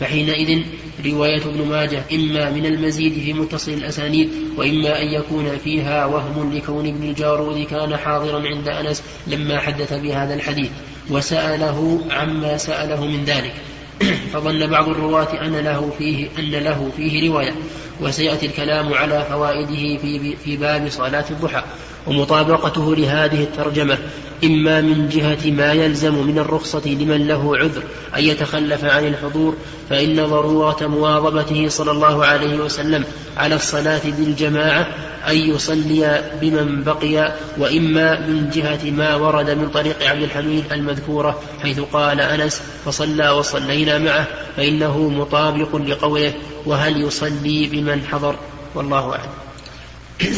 فحينئذ 0.00 0.62
رواية 1.06 1.42
ابن 1.42 1.68
ماجه 1.68 2.02
إما 2.12 2.50
من 2.50 2.66
المزيد 2.66 3.12
في 3.12 3.32
متصل 3.32 3.72
الأسانيد 3.72 4.30
وإما 4.56 5.02
أن 5.02 5.06
يكون 5.06 5.58
فيها 5.64 6.06
وهم 6.06 6.52
لكون 6.54 6.86
ابن 6.86 7.08
الجارود 7.08 7.66
كان 7.66 7.96
حاضرا 7.96 8.48
عند 8.48 8.68
أنس 8.68 9.02
لما 9.26 9.58
حدث 9.58 9.92
بهذا 9.92 10.34
الحديث. 10.34 10.70
وسأله 11.10 12.00
عما 12.10 12.56
سأله 12.56 13.06
من 13.06 13.24
ذلك. 13.24 13.54
فظن 14.32 14.66
بعض 14.66 14.88
الرواة 14.88 15.46
أن 15.46 15.56
له 15.56 15.92
فيه 15.98 16.28
أن 16.38 16.50
له 16.50 16.90
فيه 16.96 17.28
رواية. 17.28 17.54
وسيأتي 18.00 18.46
الكلام 18.46 18.94
على 18.94 19.26
فوائده 19.30 19.96
في 20.44 20.56
باب 20.56 20.88
صلاة 20.90 21.24
الضحى 21.30 21.62
ومطابقته 22.06 22.96
لهذه 22.96 23.42
الترجمة. 23.42 23.98
إما 24.44 24.80
من 24.80 25.08
جهة 25.08 25.50
ما 25.50 25.72
يلزم 25.72 26.14
من 26.14 26.38
الرخصة 26.38 26.82
لمن 26.86 27.26
له 27.26 27.56
عذر 27.56 27.82
أن 28.16 28.24
يتخلف 28.24 28.84
عن 28.84 29.06
الحضور 29.06 29.56
فإن 29.90 30.26
ضرورة 30.26 30.76
مواظبته 30.80 31.68
صلى 31.68 31.90
الله 31.90 32.24
عليه 32.24 32.58
وسلم 32.58 33.04
على 33.36 33.54
الصلاة 33.54 34.00
بالجماعة 34.04 34.86
أن 35.28 35.36
يصلي 35.36 36.22
بمن 36.40 36.82
بقي 36.84 37.34
وإما 37.58 38.20
من 38.20 38.50
جهة 38.54 38.90
ما 38.90 39.14
ورد 39.14 39.50
من 39.50 39.68
طريق 39.68 40.02
عبد 40.02 40.22
الحميد 40.22 40.64
المذكورة 40.72 41.40
حيث 41.62 41.80
قال 41.80 42.20
أنس 42.20 42.62
فصلى 42.84 43.30
وصلينا 43.30 43.98
معه 43.98 44.26
فإنه 44.56 45.08
مطابق 45.08 45.76
لقوله 45.76 46.34
وهل 46.66 47.02
يصلي 47.02 47.66
بمن 47.66 48.06
حضر؟ 48.06 48.36
والله 48.74 49.12
أعلم. 49.12 49.30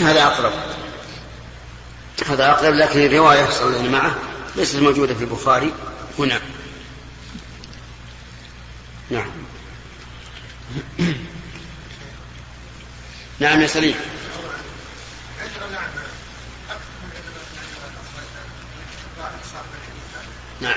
هذا 0.02 0.22
أقرب. 0.22 0.52
هذا 2.28 2.50
أقرب 2.50 2.74
لكن 2.74 3.00
الرواية 3.00 3.50
صلى 3.50 3.88
معه. 3.88 4.14
ليست 4.56 4.76
موجودة 4.76 5.14
في 5.14 5.24
البخاري. 5.24 5.72
هنا. 6.18 6.40
نعم. 9.10 9.30
نعم 13.38 13.60
يا 13.60 13.66
سليم. 13.66 13.94
نعم. 20.60 20.74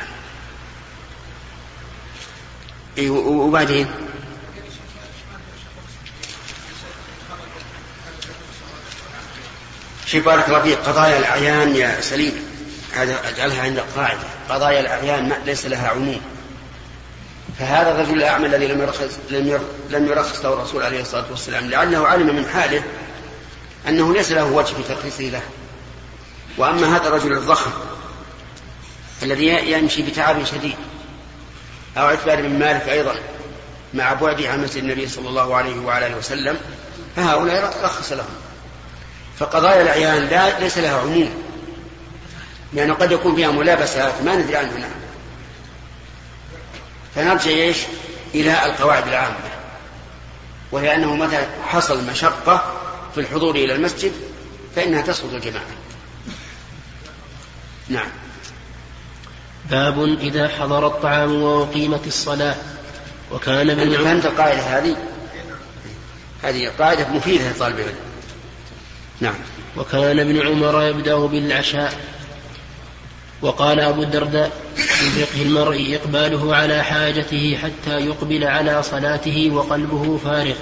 إيه 2.97 3.09
وبعدين؟ 3.09 3.87
في 10.13 10.19
بارك 10.19 10.47
الله 10.47 10.61
فيك 10.61 10.77
قضايا 10.77 11.19
الأعيان 11.19 11.75
يا 11.75 12.01
سليم. 12.01 12.45
هذا 12.95 13.29
أجعلها 13.29 13.63
عندك 13.63 13.83
قاعدة. 13.95 14.19
قضايا 14.49 14.79
الأعيان 14.79 15.33
ليس 15.45 15.65
لها 15.65 15.89
عموم. 15.89 16.21
فهذا 17.59 17.91
الرجل 17.91 18.17
الأعمى 18.17 18.45
الذي 18.45 18.67
لم 18.67 18.81
يرخص 18.81 19.19
لم 19.29 19.59
لم 19.89 20.07
يرخص 20.07 20.45
له 20.45 20.53
الرسول 20.53 20.83
عليه 20.83 21.01
الصلاة 21.01 21.25
والسلام 21.29 21.65
لأنه 21.65 22.07
علم 22.07 22.35
من 22.35 22.45
حاله 22.53 22.83
أنه 23.87 24.13
ليس 24.13 24.31
له 24.31 24.45
وجه 24.45 24.73
في 24.73 24.83
ترخيصه 24.83 25.23
له. 25.23 25.41
وأما 26.57 26.97
هذا 26.97 27.07
الرجل 27.07 27.33
الضخم 27.33 27.71
الذي 29.23 29.47
يمشي 29.71 30.01
بتعب 30.01 30.45
شديد 30.45 30.75
أو 31.97 32.05
عتبان 32.05 32.41
بن 32.41 32.59
مالك 32.59 32.89
أيضا 32.89 33.15
مع 33.93 34.13
بعده 34.13 34.49
عن 34.49 34.63
مسجد 34.63 34.83
النبي 34.83 35.07
صلى 35.07 35.29
الله 35.29 35.55
عليه 35.55 35.79
وعلى 35.79 36.07
آله 36.07 36.17
وسلم 36.17 36.57
فهؤلاء 37.15 37.79
رخص 37.83 38.11
لهم. 38.11 38.52
فقضايا 39.43 39.81
الأعيان 39.81 40.25
لا 40.25 40.59
ليس 40.59 40.77
لها 40.77 40.99
عموم 40.99 41.29
لأنه 42.73 42.93
قد 42.93 43.11
يكون 43.11 43.35
فيها 43.35 43.51
ملابسات 43.51 44.21
ما 44.25 44.35
ندري 44.35 44.55
عنها. 44.55 44.77
نعم. 44.77 44.91
فنرجع 47.15 47.51
إيش؟ 47.51 47.77
إلى 48.35 48.65
القواعد 48.65 49.07
العامة 49.07 49.35
وهي 50.71 50.95
أنه 50.95 51.15
متى 51.15 51.47
حصل 51.67 52.05
مشقة 52.11 52.79
في 53.13 53.21
الحضور 53.21 53.55
إلى 53.55 53.75
المسجد 53.75 54.11
فإنها 54.75 55.01
تسقط 55.01 55.33
الجماعة. 55.33 55.65
نعم. 57.89 58.09
باب 59.69 60.03
إذا 60.03 60.47
حضر 60.47 60.87
الطعام 60.87 61.43
وأقيمت 61.43 62.07
الصلاة 62.07 62.55
وكان 63.31 63.67
من 63.67 63.97
فهمت 63.97 64.25
القاعدة 64.25 64.61
هذه؟ 64.61 64.97
هذه 66.43 66.71
قاعدة 66.79 67.07
مفيدة 67.09 67.49
لطالب 67.49 67.79
العلم. 67.79 68.12
نعم. 69.21 69.35
وكان 69.77 70.19
ابن 70.19 70.47
عمر 70.47 70.83
يبدأ 70.83 71.15
بالعشاء 71.15 71.93
وقال 73.41 73.79
أبو 73.79 74.03
الدرداء 74.03 74.51
في 74.75 75.25
فقه 75.25 75.41
المرء 75.41 75.99
إقباله 76.01 76.55
على 76.55 76.83
حاجته 76.83 77.59
حتى 77.63 77.99
يقبل 77.99 78.43
على 78.43 78.83
صلاته 78.83 79.49
وقلبه 79.53 80.19
فارغ. 80.25 80.55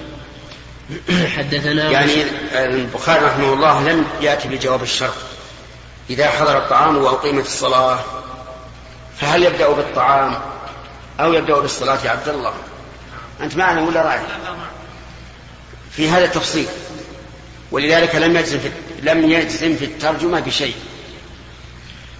حدثنا 1.37 1.91
يعني 1.91 2.23
البخاري 2.53 3.25
رحمه 3.25 3.53
الله 3.53 3.89
لم 3.89 4.05
يأتي 4.21 4.47
بجواب 4.47 4.83
الشرط. 4.83 5.13
إذا 6.09 6.29
حضر 6.29 6.57
الطعام 6.57 6.97
وأقيمت 6.97 7.45
الصلاة 7.45 7.99
فهل 9.19 9.43
يبدأ 9.43 9.69
بالطعام 9.69 10.35
أو 11.19 11.33
يبدأ 11.33 11.59
بالصلاة 11.59 12.05
يا 12.05 12.09
عبد 12.09 12.29
الله؟ 12.29 12.53
أنت 13.41 13.55
معنا 13.55 13.81
ولا 13.81 14.01
رايح؟ 14.01 14.21
في 15.91 16.09
هذا 16.09 16.25
التفصيل. 16.25 16.67
ولذلك 17.71 18.15
لم 18.15 18.37
يجزم 18.37 18.59
في 18.59 18.71
لم 19.01 19.31
يجزم 19.31 19.75
في 19.75 19.85
الترجمة 19.85 20.39
بشيء. 20.39 20.75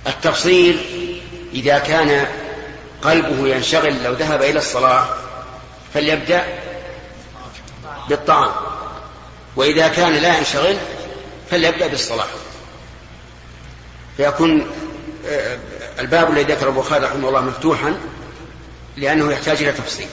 التفصيل 0.07 0.79
إذا 1.53 1.77
كان 1.77 2.27
قلبه 3.01 3.47
ينشغل 3.47 4.03
لو 4.03 4.13
ذهب 4.13 4.41
إلى 4.41 4.59
الصلاة 4.59 5.07
فليبدأ 5.93 6.43
بالطعام 8.09 8.51
وإذا 9.55 9.87
كان 9.87 10.13
لا 10.13 10.37
ينشغل 10.37 10.77
فليبدأ 11.51 11.87
بالصلاة. 11.87 12.27
فيكون 14.17 14.67
آه، 15.27 15.57
الباب 15.99 16.31
الذي 16.31 16.53
ذكره 16.53 16.69
البخاري 16.69 17.05
رحمه 17.05 17.29
الله 17.29 17.41
مفتوحا 17.41 17.97
لأنه 18.97 19.31
يحتاج 19.31 19.61
إلى 19.63 19.71
تفصيل. 19.71 20.07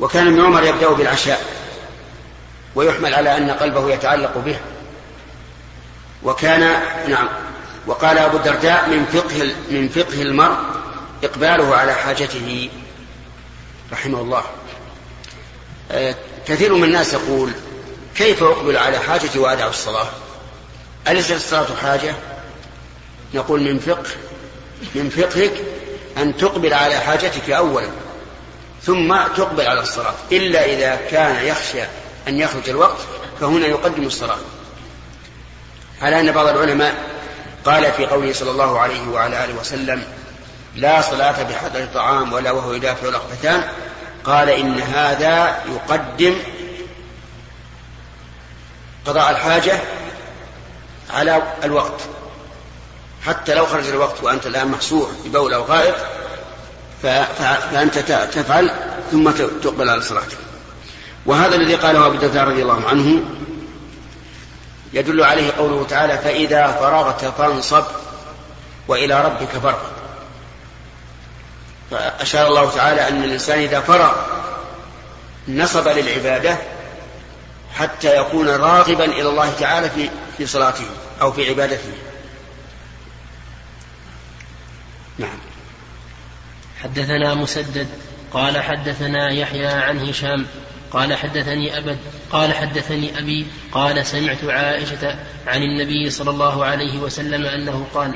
وكان 0.00 0.26
ابن 0.26 0.44
عمر 0.44 0.64
يبدأ 0.64 0.88
بالعشاء. 0.88 1.59
ويحمل 2.74 3.14
على 3.14 3.36
أن 3.36 3.50
قلبه 3.50 3.90
يتعلق 3.90 4.38
به. 4.38 4.56
وكان 6.22 6.60
نعم. 7.08 7.28
وقال 7.86 8.18
أبو 8.18 8.36
الدرداء 8.36 8.88
من 8.88 9.06
فقه 9.06 9.54
من 9.70 9.88
فقه 9.88 10.22
المرء 10.22 10.56
إقباله 11.24 11.76
على 11.76 11.94
حاجته. 11.94 12.70
رحمه 13.92 14.20
الله. 14.20 14.42
آه، 15.90 16.14
كثير 16.46 16.74
من 16.74 16.84
الناس 16.84 17.12
يقول 17.12 17.50
كيف 18.14 18.42
أقبل 18.42 18.76
على 18.76 18.98
حاجتي 18.98 19.38
وأدع 19.38 19.66
الصلاة؟ 19.66 20.08
أليست 21.08 21.32
الصلاة 21.32 21.76
حاجة؟ 21.82 22.14
نقول 23.34 23.60
من 23.60 23.78
فقه 23.78 24.10
من 24.94 25.10
فقهك 25.10 25.52
أن 26.18 26.36
تقبل 26.36 26.74
على 26.74 26.94
حاجتك 26.94 27.50
أولا 27.50 27.88
ثم 28.82 29.16
تقبل 29.36 29.66
على 29.66 29.80
الصلاة 29.80 30.14
إلا 30.32 30.64
إذا 30.64 31.00
كان 31.10 31.46
يخشى 31.46 31.82
أن 32.28 32.38
يخرج 32.38 32.68
الوقت 32.68 32.98
فهنا 33.40 33.66
يقدم 33.66 34.02
الصلاة 34.02 34.38
على 36.02 36.20
أن 36.20 36.32
بعض 36.32 36.46
العلماء 36.46 36.94
قال 37.64 37.92
في 37.92 38.06
قوله 38.06 38.32
صلى 38.32 38.50
الله 38.50 38.80
عليه 38.80 39.08
وعلى 39.08 39.44
آله 39.44 39.54
وسلم 39.60 40.04
لا 40.76 41.00
صلاة 41.00 41.42
بحضر 41.42 41.86
طعام 41.94 42.32
ولا 42.32 42.50
وهو 42.50 42.72
يدافع 42.72 43.08
الأخفتان 43.08 43.62
قال 44.24 44.48
إن 44.48 44.80
هذا 44.80 45.62
يقدم 45.68 46.36
قضاء 49.06 49.30
الحاجة 49.30 49.78
على 51.10 51.42
الوقت. 51.64 52.00
حتى 53.26 53.54
لو 53.54 53.66
خرج 53.66 53.86
الوقت 53.86 54.22
وأنت 54.22 54.46
الآن 54.46 54.68
محصور 54.68 55.10
ببول 55.24 55.54
أو 55.54 55.62
غائط 55.62 55.94
فأنت 57.02 57.98
تفعل 58.32 58.70
ثم 59.10 59.30
تقبل 59.62 59.90
على 59.90 60.00
صلاتك 60.00 60.38
وهذا 61.26 61.56
الذي 61.56 61.74
قاله 61.74 62.06
أبو 62.06 62.14
الدرداء 62.14 62.44
رضي 62.44 62.62
الله 62.62 62.88
عنه 62.88 63.22
يدل 64.92 65.24
عليه 65.24 65.52
قوله 65.52 65.86
تعالى 65.88 66.18
فإذا 66.18 66.66
فرغت 66.66 67.24
فانصب 67.24 67.84
وإلى 68.88 69.24
ربك 69.24 69.48
فارغب. 69.48 69.92
فأشار 71.90 72.46
الله 72.46 72.70
تعالى 72.70 73.08
أن 73.08 73.24
الإنسان 73.24 73.58
إذا 73.58 73.80
فرغ 73.80 74.12
نصب 75.48 75.88
للعبادة 75.88 76.56
حتى 77.74 78.16
يكون 78.16 78.48
راغبا 78.48 79.04
إلى 79.04 79.28
الله 79.28 79.52
تعالى 79.60 79.90
في 79.90 80.10
في 80.38 80.46
صلاته 80.46 80.86
أو 81.20 81.32
في 81.32 81.48
عبادته. 81.48 81.92
نعم. 85.18 85.38
حدثنا 86.82 87.34
مسدد 87.34 87.88
قال 88.32 88.62
حدثنا 88.62 89.30
يحيى 89.32 89.66
عن 89.66 90.08
هشام 90.08 90.46
قال 90.90 91.16
حدثني 91.16 91.78
أبد 91.78 91.98
قال 92.32 92.54
حدثني 92.54 93.18
أبي 93.18 93.46
قال 93.72 94.06
سمعت 94.06 94.44
عائشة 94.44 95.18
عن 95.46 95.62
النبي 95.62 96.10
صلى 96.10 96.30
الله 96.30 96.64
عليه 96.64 96.98
وسلم 96.98 97.46
أنه 97.46 97.86
قال 97.94 98.14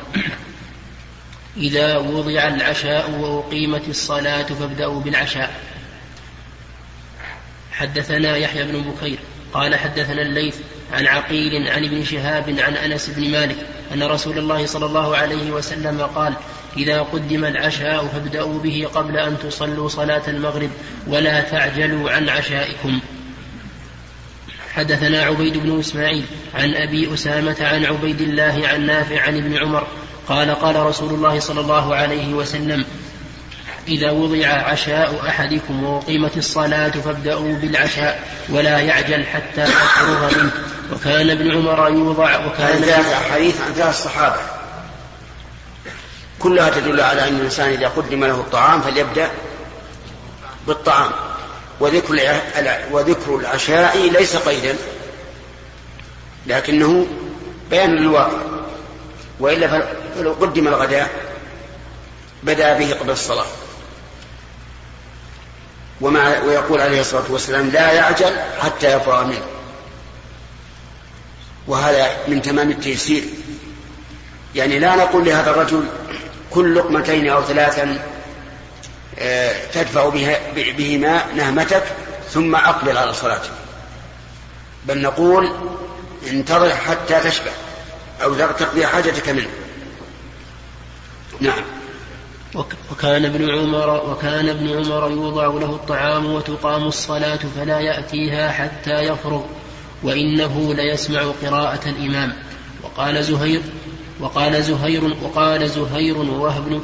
إذا 1.57 1.97
وضع 1.97 2.49
العشاء 2.49 3.11
وأقيمت 3.11 3.89
الصلاة 3.89 4.43
فابدأوا 4.43 5.01
بالعشاء. 5.01 5.61
حدثنا 7.73 8.37
يحيى 8.37 8.65
بن 8.65 8.83
بكير 8.83 9.19
قال 9.53 9.75
حدثنا 9.75 10.23
الليث 10.23 10.57
عن 10.93 11.07
عقيل 11.07 11.69
عن 11.69 11.85
ابن 11.85 12.05
شهاب 12.05 12.59
عن 12.59 12.77
أنس 12.77 13.11
بن 13.11 13.31
مالك 13.31 13.57
أن 13.95 14.03
رسول 14.03 14.39
الله 14.39 14.67
صلى 14.67 14.87
الله 14.87 15.17
عليه 15.17 15.51
وسلم 15.51 16.01
قال 16.01 16.35
إذا 16.77 17.01
قدم 17.01 17.45
العشاء 17.45 18.07
فابدأوا 18.07 18.59
به 18.59 18.89
قبل 18.95 19.17
أن 19.17 19.39
تصلوا 19.39 19.89
صلاة 19.89 20.23
المغرب 20.29 20.71
ولا 21.07 21.41
تعجلوا 21.41 22.11
عن 22.11 22.29
عشائكم. 22.29 23.01
حدثنا 24.75 25.23
عبيد 25.23 25.57
بن 25.59 25.79
إسماعيل 25.79 26.25
عن 26.55 26.75
أبي 26.75 27.15
أسامة 27.15 27.57
عن 27.61 27.85
عبيد 27.85 28.21
الله 28.21 28.69
عن 28.69 28.87
نافع 28.87 29.21
عن 29.21 29.37
ابن 29.37 29.57
عمر 29.57 29.87
قال 30.29 30.51
قال 30.51 30.77
رسول 30.77 31.15
الله 31.15 31.41
صلى 31.41 31.61
الله 31.61 31.95
عليه 31.95 32.35
وسلم 32.35 32.85
إذا 33.89 34.11
وضع 34.11 34.47
عشاء 34.47 35.29
أحدكم 35.29 35.85
وأقيمت 35.85 36.37
الصلاة 36.37 36.89
فابدأوا 36.89 37.55
بالعشاء 37.55 38.29
ولا 38.49 38.79
يعجل 38.79 39.27
حتى 39.27 39.63
يفرغ 39.63 40.31
منه. 40.39 40.51
وكان 40.93 41.31
ابن 41.31 41.51
عمر 41.51 41.89
يوضع 41.89 42.47
وكان 42.47 42.83
هذا 42.83 43.17
حديث 43.33 43.61
عن 43.61 43.89
الصحابة 43.89 44.54
كلها 46.45 46.71
تدل 46.71 47.01
على 47.01 47.29
أن 47.29 47.37
الإنسان 47.37 47.69
إذا 47.69 47.89
قدم 47.89 48.25
له 48.25 48.35
الطعام 48.35 48.81
فليبدأ 48.81 49.31
بالطعام. 50.67 51.11
وذكر 51.81 52.41
وذكر 52.91 53.37
العشاء 53.37 54.11
ليس 54.11 54.37
قيدا 54.37 54.77
لكنه 56.47 57.07
بيان 57.71 57.97
للواقع. 57.97 58.39
وإلا 59.41 59.87
فلو 60.17 60.33
قدم 60.33 60.69
الغداء 60.69 61.11
بدأ 62.43 62.79
به 62.79 62.95
قبل 62.95 63.11
الصلاة. 63.11 63.47
ومع 66.01 66.39
ويقول 66.39 66.81
عليه 66.81 67.01
الصلاة 67.01 67.25
والسلام 67.29 67.69
لا 67.69 67.93
يعجل 67.93 68.37
حتى 68.61 68.97
يفرغ 68.97 69.25
منه. 69.25 69.47
وهذا 71.67 72.11
من 72.29 72.43
تمام 72.43 72.71
التيسير. 72.71 73.25
يعني 74.55 74.79
لا 74.79 74.97
نقول 74.97 75.25
لهذا 75.25 75.51
الرجل 75.51 75.85
كل 76.55 76.75
لقمتين 76.75 77.29
أو 77.29 77.43
ثلاثا 77.43 77.99
آه، 79.19 79.67
تدفع 79.73 80.09
بها 80.09 80.39
بهما 80.57 81.33
نهمتك 81.37 81.83
ثم 82.31 82.55
أقبل 82.55 82.99
على 82.99 83.15
صلاتك. 83.15 83.51
بل 84.87 85.03
نقول 85.03 85.53
انتظر 86.31 86.71
حتى 86.71 87.21
تشبع 87.21 87.51
أو 88.23 88.35
تقضي 88.35 88.87
حاجتك 88.87 89.29
منه. 89.29 89.51
نعم. 91.41 91.65
وكان 92.93 93.25
ابن 93.25 93.51
عمر 93.51 94.11
وكان 94.11 94.49
ابن 94.49 94.69
عمر 94.69 95.11
يوضع 95.11 95.47
له 95.47 95.71
الطعام 95.71 96.35
وتقام 96.35 96.85
الصلاة 96.85 97.39
فلا 97.57 97.81
يأتيها 97.81 98.53
حتى 98.53 99.01
يفرغ 99.01 99.43
وإنه 100.03 100.75
ليسمع 100.75 101.33
قراءة 101.43 101.89
الإمام. 101.89 102.37
وقال 102.83 103.25
زهير 103.25 103.61
وقال 104.25 104.63
زهير 104.63 105.05
وقال 105.23 105.71
زهير 105.71 106.17
وهب 106.17 106.81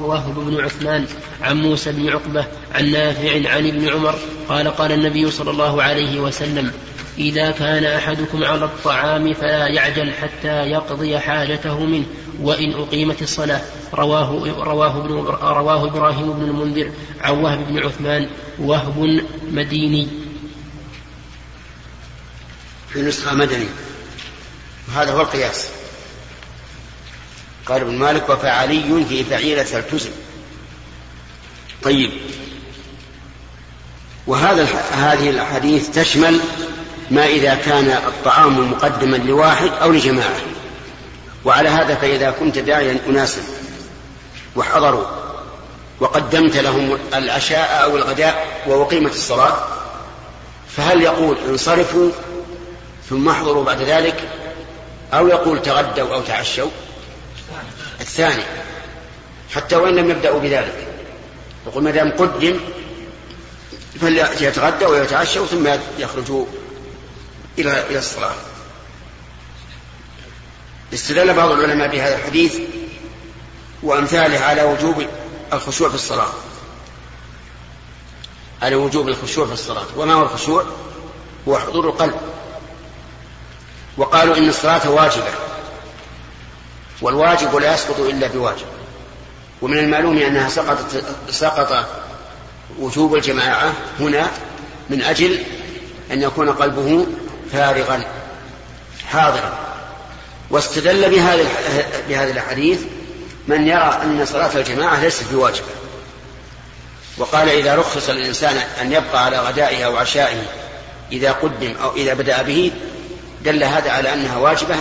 وهب 0.00 0.34
بن 0.34 0.60
عثمان 0.60 1.06
عن 1.42 1.62
موسى 1.62 1.92
بن 1.92 2.08
عقبة 2.08 2.46
عن 2.74 2.90
نافع 2.90 3.50
عن 3.50 3.66
ابن 3.66 3.88
عمر 3.88 4.14
قال 4.48 4.68
قال 4.68 4.92
النبي 4.92 5.30
صلى 5.30 5.50
الله 5.50 5.82
عليه 5.82 6.20
وسلم 6.20 6.72
إذا 7.18 7.50
كان 7.50 7.84
أحدكم 7.84 8.44
على 8.44 8.64
الطعام 8.64 9.34
فلا 9.34 9.66
يعجل 9.66 10.12
حتى 10.12 10.70
يقضي 10.70 11.18
حاجته 11.18 11.80
منه 11.80 12.06
وإن 12.40 12.72
أقيمت 12.72 13.22
الصلاة. 13.22 13.60
رواه 13.94 14.54
رواه 14.64 14.98
ابن 14.98 15.12
رواه 15.42 15.86
إبراهيم 15.86 16.32
بن 16.32 16.42
المنذر 16.42 16.90
عن 17.20 17.38
وهب 17.38 17.66
بن 17.68 17.78
عثمان 17.78 18.28
وهب 18.58 19.20
مديني. 19.52 20.08
في 22.92 23.02
نسخة 23.02 23.34
مدني 23.34 23.66
وهذا 24.88 25.12
هو 25.12 25.20
القياس. 25.20 25.83
قال 27.66 27.80
ابن 27.80 27.98
مالك 27.98 28.28
وفعلي 28.28 29.04
في 29.08 29.24
فعيلة 29.24 29.78
التزم 29.78 30.10
طيب. 31.82 32.10
وهذا 34.26 34.64
هذه 34.92 35.30
الأحاديث 35.30 35.90
تشمل 35.90 36.40
ما 37.10 37.26
إذا 37.26 37.54
كان 37.54 37.90
الطعام 37.90 38.70
مقدما 38.70 39.16
لواحد 39.16 39.70
أو 39.82 39.92
لجماعة. 39.92 40.40
وعلى 41.44 41.68
هذا 41.68 41.94
فإذا 41.94 42.30
كنت 42.30 42.58
داعيا 42.58 42.98
أناسا. 43.08 43.40
وحضروا. 44.56 45.04
وقدمت 46.00 46.56
لهم 46.56 46.98
العشاء 47.14 47.84
أو 47.84 47.96
الغداء 47.96 48.62
وأقيمت 48.66 49.12
الصلاة. 49.12 49.56
فهل 50.76 51.02
يقول 51.02 51.36
انصرفوا 51.48 52.10
ثم 53.10 53.28
احضروا 53.28 53.64
بعد 53.64 53.82
ذلك؟ 53.82 54.28
أو 55.14 55.28
يقول 55.28 55.62
تغدوا 55.62 56.14
أو 56.14 56.22
تعشوا؟ 56.22 56.70
الثاني. 58.04 58.42
حتى 59.54 59.76
وإن 59.76 59.96
لم 59.96 60.10
يبدأوا 60.10 60.40
بذلك. 60.40 60.88
يقول 61.66 61.84
ما 61.84 61.90
دام 61.90 62.10
قدم 62.10 62.60
فليتغدوا 64.00 64.88
ويتعشوا 64.88 65.46
ثم 65.46 65.68
يخرجوا 65.98 66.46
إلى 67.58 67.86
إلى 67.86 67.98
الصلاة. 67.98 68.34
استدل 70.94 71.34
بعض 71.34 71.50
العلماء 71.50 71.88
بهذا 71.88 72.16
الحديث 72.16 72.58
وأمثاله 73.82 74.38
على 74.38 74.62
وجوب 74.62 75.06
الخشوع 75.52 75.88
في 75.88 75.94
الصلاة. 75.94 76.32
على 78.62 78.76
وجوب 78.76 79.08
الخشوع 79.08 79.46
في 79.46 79.52
الصلاة. 79.52 79.86
وما 79.96 80.14
هو 80.14 80.22
الخشوع؟ 80.22 80.64
هو 81.48 81.58
حضور 81.58 81.88
القلب. 81.88 82.14
وقالوا 83.96 84.36
إن 84.36 84.48
الصلاة 84.48 84.90
واجبة. 84.90 85.43
والواجب 87.02 87.56
لا 87.56 87.74
يسقط 87.74 88.00
إلا 88.00 88.26
بواجب. 88.26 88.66
ومن 89.62 89.78
المعلوم 89.78 90.18
أنها 90.18 90.48
سقطت 90.48 91.04
سقط 91.30 91.86
وجوب 92.78 93.14
الجماعة 93.14 93.72
هنا 94.00 94.30
من 94.90 95.02
أجل 95.02 95.38
أن 96.12 96.22
يكون 96.22 96.50
قلبه 96.50 97.06
فارغا 97.52 98.04
حاضرا. 99.08 99.58
واستدل 100.50 101.10
بهذا 101.10 101.44
بهذه 102.08 102.30
الأحاديث 102.30 102.80
من 103.48 103.68
يرى 103.68 104.00
أن 104.02 104.26
صلاة 104.26 104.56
الجماعة 104.56 105.00
ليست 105.00 105.24
بواجبة. 105.32 105.66
وقال 107.18 107.48
إذا 107.48 107.74
رخص 107.74 108.10
للإنسان 108.10 108.56
أن 108.80 108.92
يبقى 108.92 109.24
على 109.24 109.38
غدائه 109.38 109.84
أو 109.84 109.96
عشائه 109.96 110.42
إذا 111.12 111.32
قدم 111.32 111.74
أو 111.82 111.96
إذا 111.96 112.14
بدأ 112.14 112.42
به 112.42 112.72
دل 113.44 113.64
هذا 113.64 113.90
على 113.90 114.12
أنها 114.12 114.38
واجبة 114.38 114.74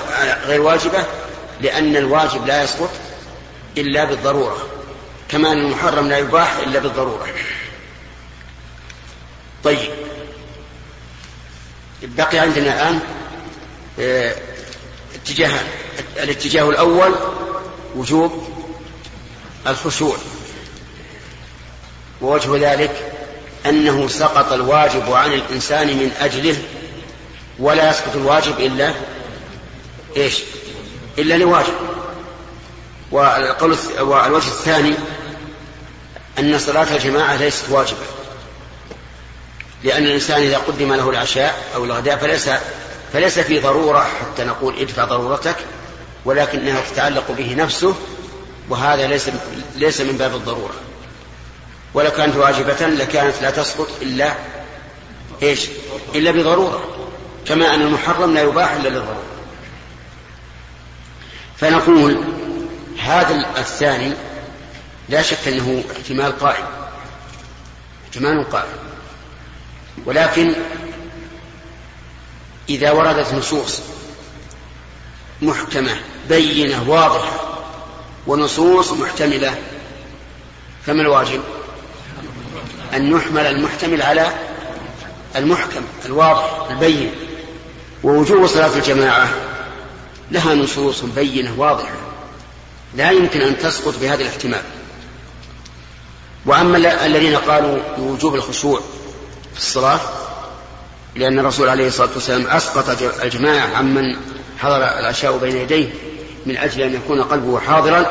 غير 0.46 0.62
واجبة 0.62 1.06
لأن 1.62 1.96
الواجب 1.96 2.46
لا 2.46 2.64
يسقط 2.64 2.90
إلا 3.78 4.04
بالضرورة 4.04 4.68
كما 5.30 5.52
أن 5.52 5.58
المحرم 5.58 6.10
لا 6.10 6.18
يباح 6.18 6.58
إلا 6.58 6.80
بالضرورة. 6.80 7.28
طيب. 9.64 9.90
بقي 12.04 12.40
عندنا 12.40 12.66
الآن 12.66 13.00
آه 14.00 14.36
اتجاهان 15.16 15.68
الاتجاه 16.18 16.70
الأول 16.70 17.16
وجوب 17.96 18.48
الخشوع. 19.68 20.18
ووجه 22.22 22.74
ذلك 22.74 23.12
أنه 23.66 24.08
سقط 24.08 24.52
الواجب 24.52 25.12
عن 25.12 25.34
الإنسان 25.34 25.88
من 25.88 26.12
أجله 26.20 26.58
ولا 27.60 27.90
يسقط 27.90 28.16
الواجب 28.16 28.60
إلا 28.60 28.94
إيش؟ 30.18 30.44
إلا 31.18 31.38
لواجب. 31.38 31.74
والقول 33.12 33.78
والوجه 34.00 34.48
الثاني 34.48 34.94
أن 36.40 36.60
صلاة 36.60 36.96
الجماعة 36.96 37.36
ليست 37.36 37.70
واجبة. 37.70 38.06
لأن 39.84 40.04
الإنسان 40.04 40.42
إذا 40.42 40.58
قدم 40.58 40.94
له 40.94 41.10
العشاء 41.10 41.64
أو 41.76 41.84
الغداء 41.84 42.18
فليس 42.18 42.50
فليس 43.14 43.40
في 43.40 43.60
ضرورة 43.60 44.00
حتى 44.00 44.44
نقول 44.44 44.80
ادفع 44.80 45.06
ضرورتك 45.06 45.56
ولكنها 46.26 46.82
تتعلق 46.92 47.32
به 47.32 47.56
نفسه 47.56 47.96
وهذا 48.70 49.08
ليس 49.08 49.30
ليس 49.76 50.02
من 50.02 50.18
باب 50.18 50.36
الضرورة. 50.36 50.74
ولو 51.94 52.12
كانت 52.12 52.36
واجبة 52.36 52.88
لكانت 52.88 53.36
لا 53.42 53.50
تسقط 53.50 53.88
إلا 54.02 54.34
إيش؟ 55.44 55.68
إلا 56.16 56.32
بضرورة. 56.32 56.84
كما 57.48 57.74
أن 57.74 57.82
المحرم 57.82 58.34
لا 58.34 58.42
يباح 58.42 58.74
إلا 58.74 58.90
للضرورة. 58.90 59.33
فنقول 61.58 62.24
هذا 63.00 63.46
الثاني 63.58 64.14
لا 65.10 65.22
شك 65.22 65.48
أنه 65.48 65.84
احتمال 65.98 66.40
قائم 66.40 66.66
احتمال 68.06 68.50
قائم 68.50 68.78
ولكن 70.06 70.54
إذا 72.70 72.92
وردت 72.92 73.34
نصوص 73.34 73.82
محكمة 75.42 75.96
بينة 76.30 76.90
واضحة 76.90 77.64
ونصوص 78.28 78.92
محتملة 78.92 79.56
فما 80.86 81.02
الواجب؟ 81.02 81.42
أن 82.94 83.14
نحمل 83.14 83.46
المحتمل 83.46 84.02
على 84.02 84.34
المحكم 85.36 85.82
الواضح 86.06 86.70
البين 86.70 87.12
ووجوب 88.04 88.48
صلاة 88.48 88.76
الجماعة 88.78 89.30
لها 90.32 90.56
نصوص 90.56 91.02
بينة 91.02 91.54
واضحة. 91.58 91.96
لا 92.96 93.12
يمكن 93.12 93.42
أن 93.42 93.58
تسقط 93.58 93.94
بهذا 94.02 94.22
الاحتمال. 94.22 94.62
وأما 96.46 97.06
الذين 97.06 97.36
قالوا 97.36 97.80
بوجوب 97.98 98.36
الخشوع 98.36 98.80
في 99.54 99.60
الصلاة 99.60 100.00
لأن 101.16 101.40
الرسول 101.40 101.70
عليه 101.70 101.88
الصلاة 101.88 102.10
والسلام 102.16 102.48
أسقط 102.48 103.02
الجماعة 103.24 103.76
عمن 103.76 104.16
حضر 104.60 104.78
العشاء 104.78 105.38
بين 105.38 105.58
يديه 105.58 105.90
من 106.46 106.58
أجل 106.58 106.82
أن 106.82 106.94
يكون 106.94 107.24
قلبه 107.24 107.60
حاضرا 107.60 108.06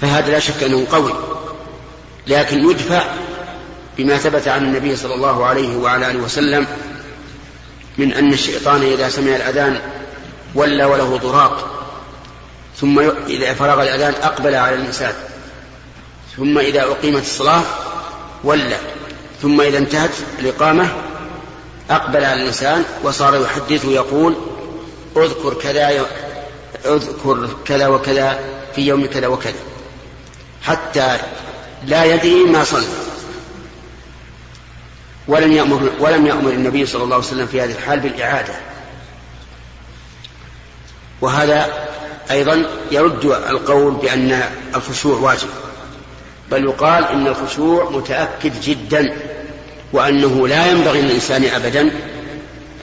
فهذا 0.00 0.30
لا 0.30 0.38
شك 0.38 0.62
أنه 0.62 0.86
قوي. 0.92 1.12
لكن 2.26 2.70
يدفع 2.70 3.04
بما 3.98 4.16
ثبت 4.16 4.48
عن 4.48 4.64
النبي 4.64 4.96
صلى 4.96 5.14
الله 5.14 5.46
عليه 5.46 5.76
وعلى 5.76 6.10
آله 6.10 6.18
وسلم 6.18 6.66
من 7.98 8.12
أن 8.12 8.32
الشيطان 8.32 8.82
إذا 8.82 9.08
سمع 9.08 9.36
الأذان 9.36 9.80
ولى 10.54 10.84
وله 10.84 11.16
ضراط. 11.16 11.64
ثم 12.80 12.98
إذا 13.28 13.54
فرغ 13.54 13.82
الأذان 13.82 14.14
أقبل 14.22 14.54
على 14.54 14.74
الإنسان. 14.74 15.12
ثم 16.36 16.58
إذا 16.58 16.82
أقيمت 16.82 17.22
الصلاة 17.22 17.62
ولى 18.44 18.78
ثم 19.42 19.60
إذا 19.60 19.78
انتهت 19.78 20.10
الإقامة 20.38 20.88
أقبل 21.90 22.24
على 22.24 22.42
الإنسان 22.42 22.84
وصار 23.02 23.42
يحدث 23.42 23.84
ويقول 23.84 24.34
اذكر 25.16 25.54
كذا 25.54 26.06
اذكر 26.84 27.48
كذا 27.64 27.86
وكذا 27.86 28.38
في 28.74 28.86
يوم 28.86 29.06
كذا 29.06 29.26
وكذا. 29.26 29.58
حتى 30.62 31.18
لا 31.84 32.04
يدري 32.04 32.44
ما 32.44 32.64
صلى 32.64 32.86
ولم 35.28 35.52
يأمر 35.52 35.90
ولم 36.00 36.26
يأمر 36.26 36.50
النبي 36.50 36.86
صلى 36.86 37.02
الله 37.02 37.16
عليه 37.16 37.26
وسلم 37.26 37.46
في 37.46 37.60
هذه 37.60 37.72
الحال 37.72 38.00
بالإعادة. 38.00 38.54
وهذا 41.20 41.88
أيضا 42.30 42.66
يرد 42.90 43.24
القول 43.24 43.94
بأن 43.94 44.42
الخشوع 44.74 45.18
واجب 45.18 45.48
بل 46.50 46.64
يقال 46.64 47.04
إن 47.04 47.26
الخشوع 47.26 47.90
متأكد 47.90 48.60
جدا 48.60 49.16
وأنه 49.92 50.48
لا 50.48 50.66
ينبغي 50.70 51.02
للإنسان 51.02 51.44
أبدا 51.44 51.90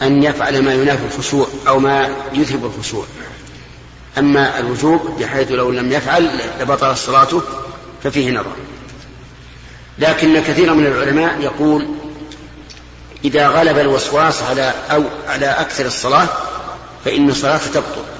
أن 0.02 0.24
يفعل 0.24 0.62
ما 0.62 0.74
ينافي 0.74 1.06
الخشوع 1.06 1.48
أو 1.68 1.80
ما 1.80 2.10
يذهب 2.34 2.66
الخشوع. 2.66 3.06
أما 4.18 4.60
الوجوب 4.60 5.18
بحيث 5.20 5.52
لو 5.52 5.72
لم 5.72 5.92
يفعل 5.92 6.30
لبطل 6.62 6.98
صلاته 6.98 7.42
ففيه 8.04 8.32
نظر. 8.32 8.56
لكن 10.00 10.40
كثيرا 10.40 10.74
من 10.74 10.86
العلماء 10.86 11.42
يقول 11.42 11.88
إذا 13.26 13.48
غلب 13.48 13.78
الوسواس 13.78 14.44
على 14.44 14.74
أو 14.92 15.04
على 15.28 15.46
أكثر 15.46 15.86
الصلاة 15.86 16.28
فإن 17.06 17.30
الصلاة 17.30 17.58
تبطل. 17.58 18.15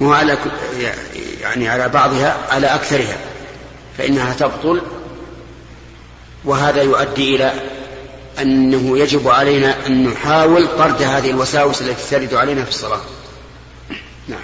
مو 0.00 0.12
على 0.12 0.38
يعني 1.40 1.68
على 1.68 1.88
بعضها 1.88 2.46
على 2.50 2.66
أكثرها 2.66 3.18
فإنها 3.98 4.34
تبطل. 4.34 4.82
وهذا 6.44 6.82
يؤدي 6.82 7.36
إلى 7.36 7.52
أنه 8.38 8.98
يجب 8.98 9.28
علينا 9.28 9.86
أن 9.86 10.04
نحاول 10.04 10.68
طرد 10.78 11.02
هذه 11.02 11.30
الوساوس 11.30 11.82
التي 11.82 12.10
ترد 12.10 12.34
علينا 12.34 12.64
في 12.64 12.70
الصلاة. 12.70 13.00
نعم. 14.28 14.40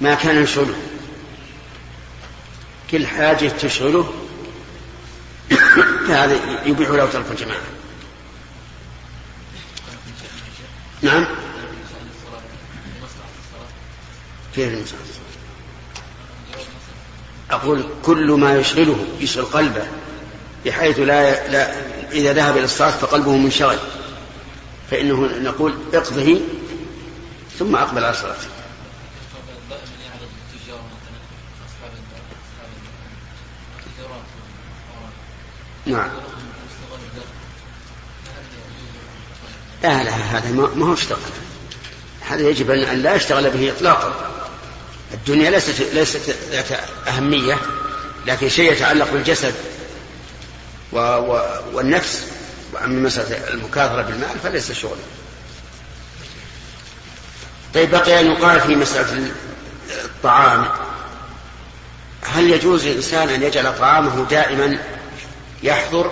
ما 0.00 0.14
كان 0.14 0.42
يشغله 0.42 0.74
كل 2.90 3.06
حاجة 3.06 3.48
تشغله 3.48 4.25
فهذا 6.08 6.40
يبيح 6.66 6.90
له 6.90 7.06
ترك 7.06 7.24
الجماعة. 7.30 7.60
نعم. 11.02 11.26
كيف 14.54 14.94
أقول 17.50 17.84
كل 18.02 18.30
ما 18.30 18.56
يشغله 18.56 19.06
يشغل 19.20 19.44
قلبه 19.44 19.86
بحيث 20.66 20.98
لا, 20.98 21.48
لا 21.48 21.72
إذا 22.12 22.32
ذهب 22.32 22.56
إلى 22.56 22.64
الصلاة 22.64 22.90
فقلبه 22.90 23.36
منشغل. 23.36 23.78
فإنه 24.90 25.14
نقول 25.42 25.74
اقضه 25.94 26.40
ثم 27.58 27.76
أقبل 27.76 28.04
على 28.04 28.10
الصلاة 28.10 28.55
نعم. 35.86 36.08
لا 39.82 40.04
لا 40.04 40.10
هذا 40.10 40.52
ما 40.52 40.86
هو 40.86 40.94
اشتغل 40.94 41.18
هذا 42.20 42.48
يجب 42.48 42.70
أن 42.70 43.02
لا 43.02 43.14
يشتغل 43.14 43.50
به 43.50 43.72
إطلاقا. 43.76 44.14
الدنيا 45.14 45.50
ليست 45.50 45.80
ليست 45.92 46.36
ذات 46.50 46.72
أهمية 47.08 47.58
لكن 48.26 48.48
شيء 48.48 48.72
يتعلق 48.72 49.12
بالجسد 49.12 49.54
و 50.92 50.98
و 50.98 51.40
والنفس 51.72 52.22
وأما 52.72 53.00
مسألة 53.00 53.48
المكاثرة 53.48 54.02
بالمال 54.02 54.38
فليس 54.42 54.72
شغلا. 54.72 54.96
طيب 57.74 57.90
بقي 57.90 58.20
أن 58.20 58.26
يقال 58.26 58.60
في 58.60 58.76
مسألة 58.76 59.30
الطعام 60.04 60.66
هل 62.22 62.50
يجوز 62.50 62.86
للإنسان 62.86 63.28
أن 63.28 63.42
يجعل 63.42 63.78
طعامه 63.78 64.26
دائما 64.30 64.78
يحضر 65.62 66.10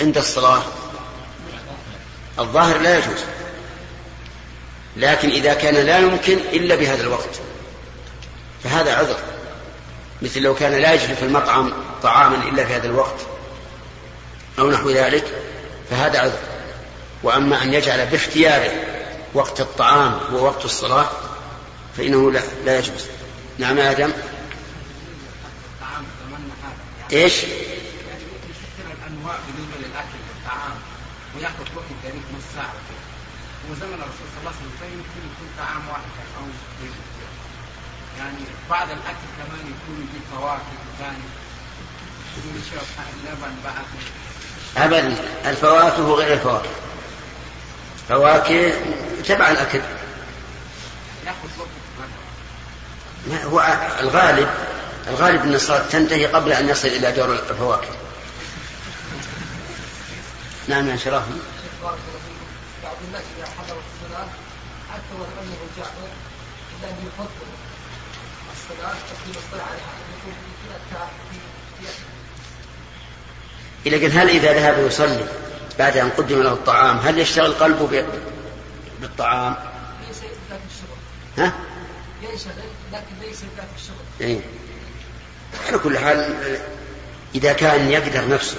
عند 0.00 0.18
الصلاة. 0.18 0.62
الظاهر 2.38 2.78
لا 2.78 2.98
يجوز. 2.98 3.24
لكن 4.96 5.30
إذا 5.30 5.54
كان 5.54 5.74
لا 5.74 5.98
يمكن 5.98 6.38
إلا 6.52 6.74
بهذا 6.74 7.02
الوقت. 7.02 7.40
فهذا 8.64 8.94
عذر. 8.94 9.18
مثل 10.22 10.40
لو 10.40 10.54
كان 10.54 10.72
لا 10.72 10.92
يجد 10.92 11.14
في 11.14 11.22
المطعم 11.22 11.72
طعاما 12.02 12.48
إلا 12.48 12.64
في 12.64 12.74
هذا 12.74 12.86
الوقت 12.86 13.20
أو 14.58 14.70
نحو 14.70 14.90
ذلك 14.90 15.24
فهذا 15.90 16.18
عذر. 16.20 16.38
وأما 17.22 17.62
أن 17.62 17.74
يجعل 17.74 18.06
باختياره 18.06 18.70
وقت 19.34 19.60
الطعام 19.60 20.20
ووقت 20.32 20.64
الصلاة 20.64 21.06
فإنه 21.96 22.32
لا, 22.32 22.40
لا 22.64 22.78
يجوز. 22.78 23.06
نعم 23.58 23.78
يا 23.78 23.90
آدم. 23.90 24.12
إيش؟ 27.12 27.34
وياخذ 31.38 31.66
وقت 31.76 31.90
قريب 32.04 32.22
نص 32.36 32.44
ساعة 32.54 32.74
وزمن 33.70 33.94
الرسول 33.94 34.26
صلى 34.32 34.40
الله 34.40 34.52
عليه 34.54 34.60
وسلم 34.60 34.74
فيمكن 34.80 35.20
يكون 35.30 35.48
طعام 35.58 35.88
واحد 35.88 36.12
أو 36.38 36.44
يعني 38.18 38.44
بعض 38.70 38.88
الأكل 38.90 39.26
كمان 39.38 39.60
يكون 39.60 40.08
فيه 40.12 40.36
فواكه 40.36 40.78
ثاني 40.98 41.24
اللبن 43.14 43.54
بعد. 43.64 43.84
أبدا 44.76 45.16
الفواكه 45.50 46.14
غير 46.14 46.32
الفواكه. 46.32 46.70
فواكه 48.08 48.72
تبع 49.24 49.50
الأكل. 49.50 49.80
هو 53.44 53.76
الغالب 54.00 54.48
الغالب 55.08 55.42
أن 55.42 55.54
الصلاة 55.54 55.86
تنتهي 55.86 56.26
قبل 56.26 56.52
أن 56.52 56.68
يصل 56.68 56.88
إلى 56.88 57.12
دور 57.12 57.32
الفواكه. 57.32 58.07
نعم 60.68 60.88
يا 60.88 60.96
شرف 60.96 61.22
بعض 61.82 62.96
الناس 63.08 63.22
إذا 63.38 63.46
حضر 63.46 63.76
الصلاة 63.86 64.28
حتى 64.92 65.14
ولو 65.14 65.24
أن 66.84 66.96
يفضل 67.06 67.28
الصلاة 68.52 68.86
على 68.86 69.78
إلى 73.86 74.06
قال 74.06 74.18
هل 74.18 74.28
إذا 74.28 74.52
ذهب 74.52 74.86
يصلي 74.86 75.26
بعد 75.78 75.96
أن 75.96 76.10
قدم 76.10 76.42
له 76.42 76.52
الطعام 76.52 76.98
هل 76.98 77.18
يشتغل 77.18 77.52
قلبه 77.52 78.04
بالطعام؟ 79.00 79.56
ليس 80.08 80.16
ذاك 80.20 80.60
الشغل. 80.70 80.98
ها؟ 81.38 81.52
ينشغل 82.22 82.52
لكن 82.92 83.28
ليس 83.28 83.40
ذاك 83.56 83.68
الشغل. 83.76 83.96
إيه. 84.20 84.40
على 85.66 85.78
كل 85.78 85.98
حال 85.98 86.36
إذا 87.34 87.52
كان 87.52 87.90
يقدر 87.90 88.28
نفسه 88.28 88.56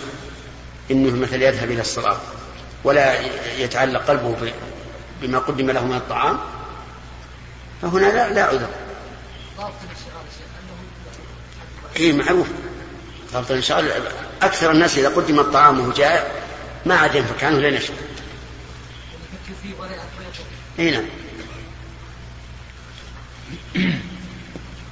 إنه 0.91 1.15
مثلا 1.15 1.47
يذهب 1.47 1.71
إلى 1.71 1.81
الصلاه 1.81 2.17
ولا 2.83 3.19
يتعلق 3.57 4.05
قلبه 4.05 4.53
بما 5.21 5.39
قدم 5.39 5.71
له 5.71 5.85
من 5.85 5.95
الطعام 5.95 6.39
فهنا 7.81 8.05
لا 8.05 8.33
لا 8.33 8.43
عذر. 8.43 8.69
اي 11.99 12.13
معروف. 12.13 12.47
ضابط 13.33 13.51
الانشغال 13.51 13.91
أكثر 14.41 14.71
الناس 14.71 14.97
إذا 14.97 15.09
قدم 15.09 15.39
الطعام 15.39 15.79
وهو 15.79 15.91
جائع 15.91 16.31
ما 16.85 16.95
عاد 16.95 17.15
ينفك 17.15 17.43
عنه 17.43 17.59
لين 17.59 17.73
يشرب 17.73 17.95
إي 20.79 20.91
نعم. 20.91 21.05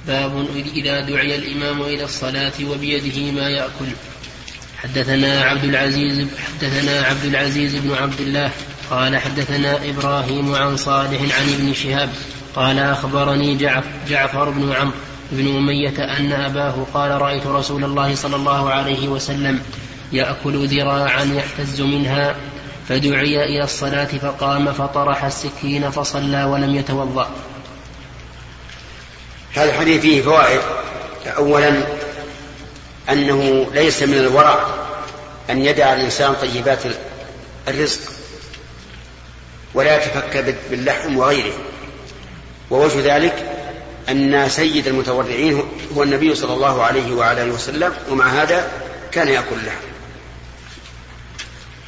باب 0.06 0.46
إذا 0.74 1.00
دعي 1.00 1.34
الإمام 1.34 1.82
إلى 1.82 2.04
الصلاة 2.04 2.52
وبيده 2.64 3.32
ما 3.32 3.48
يأكل. 3.50 3.86
حدثنا 4.82 5.42
عبد 5.42 5.64
العزيز 5.64 6.26
حدثنا 6.38 7.06
عبد 7.06 7.24
العزيز 7.24 7.76
بن 7.76 7.94
عبد 7.94 8.20
الله 8.20 8.50
قال 8.90 9.18
حدثنا 9.18 9.88
إبراهيم 9.88 10.54
عن 10.54 10.76
صالح 10.76 11.20
عن 11.20 11.52
ابن 11.52 11.74
شهاب 11.74 12.10
قال 12.56 12.78
أخبرني 12.78 13.56
جعفر 14.08 14.50
بن 14.50 14.72
عمرو 14.72 14.92
بن 15.32 15.56
أمية 15.56 16.18
أن 16.18 16.32
أباه 16.32 16.86
قال 16.94 17.10
رأيت 17.10 17.46
رسول 17.46 17.84
الله 17.84 18.14
صلى 18.14 18.36
الله 18.36 18.70
عليه 18.70 19.08
وسلم 19.08 19.60
يأكل 20.12 20.66
ذراعا 20.66 21.24
يحتز 21.24 21.80
منها 21.80 22.36
فدعي 22.88 23.44
إلى 23.44 23.64
الصلاة 23.64 24.04
فقام 24.04 24.72
فطرح 24.72 25.24
السكين 25.24 25.90
فصلى 25.90 26.44
ولم 26.44 26.74
يتوضأ. 26.74 27.28
هذا 29.54 29.70
الحديث 29.70 30.00
فيه 30.00 30.22
فوائد. 30.22 30.60
اولا 31.36 31.97
أنه 33.10 33.66
ليس 33.72 34.02
من 34.02 34.18
الورع 34.18 34.66
أن 35.50 35.64
يدع 35.64 35.92
الإنسان 35.92 36.34
طيبات 36.34 36.78
الرزق 37.68 38.00
ولا 39.74 39.96
يتفكى 39.96 40.54
باللحم 40.70 41.16
وغيره. 41.16 41.52
ووجه 42.70 43.16
ذلك 43.16 43.44
أن 44.08 44.48
سيد 44.48 44.86
المتورعين 44.86 45.62
هو 45.96 46.02
النبي 46.02 46.34
صلى 46.34 46.54
الله 46.54 46.82
عليه 46.82 47.12
وعلى 47.12 47.42
آله 47.42 47.52
وسلم 47.52 47.92
ومع 48.10 48.26
هذا 48.26 48.70
كان 49.12 49.28
يأكل 49.28 49.56
اللحم. 49.60 49.88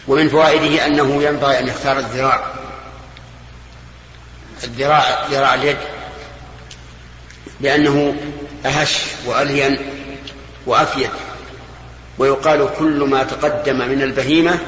ومن 0.09 0.29
فوائده 0.29 0.87
أنه 0.87 1.23
ينبغي 1.23 1.59
أن 1.59 1.69
يختار 1.69 1.99
الذراع. 1.99 2.45
الذراع 4.65 5.27
ذراع 5.31 5.55
اليد 5.55 5.77
لأنه 7.61 8.15
أهش 8.67 8.99
وألين 9.27 9.79
وأفيد 10.67 11.11
ويقال 12.19 12.71
كل 12.79 13.05
ما 13.05 13.23
تقدم 13.23 13.79
من 13.89 14.03
البهيمة 14.03 14.59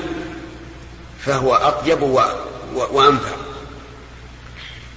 فهو 1.20 1.55
أطيب 1.55 2.03
وأنفع. 2.74 3.36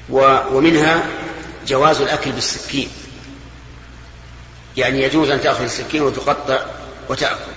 ومنها 0.09 1.07
جواز 1.67 2.01
الأكل 2.01 2.31
بالسكين. 2.31 2.89
يعني 4.77 5.03
يجوز 5.03 5.29
أن 5.29 5.41
تأخذ 5.41 5.63
السكين 5.63 6.01
وتقطع 6.01 6.59
وتأكل. 7.09 7.51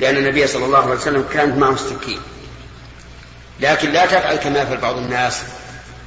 لأن 0.00 0.16
النبي 0.16 0.46
صلى 0.46 0.64
الله 0.64 0.78
عليه 0.78 0.94
وسلم 0.94 1.24
كانت 1.32 1.58
معه 1.58 1.72
السكين. 1.72 2.20
لكن 3.60 3.92
لا 3.92 4.06
تفعل 4.06 4.36
كما 4.36 4.62
يفعل 4.62 4.76
بعض 4.76 4.96
الناس. 4.96 5.42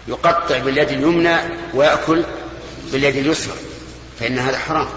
يقطع 0.07 0.57
باليد 0.57 0.89
اليمنى 0.89 1.37
ويأكل 1.73 2.23
باليد 2.91 3.15
اليسرى. 3.15 3.53
فإن 4.19 4.39
هذا 4.39 4.57
حرام. 4.57 4.87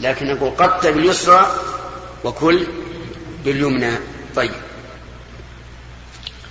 لكن 0.00 0.34
نقول 0.34 0.50
قطع 0.50 0.90
باليسرى 0.90 1.46
وكل 2.24 2.66
باليمنى. 3.44 3.92
طيب. 4.36 4.52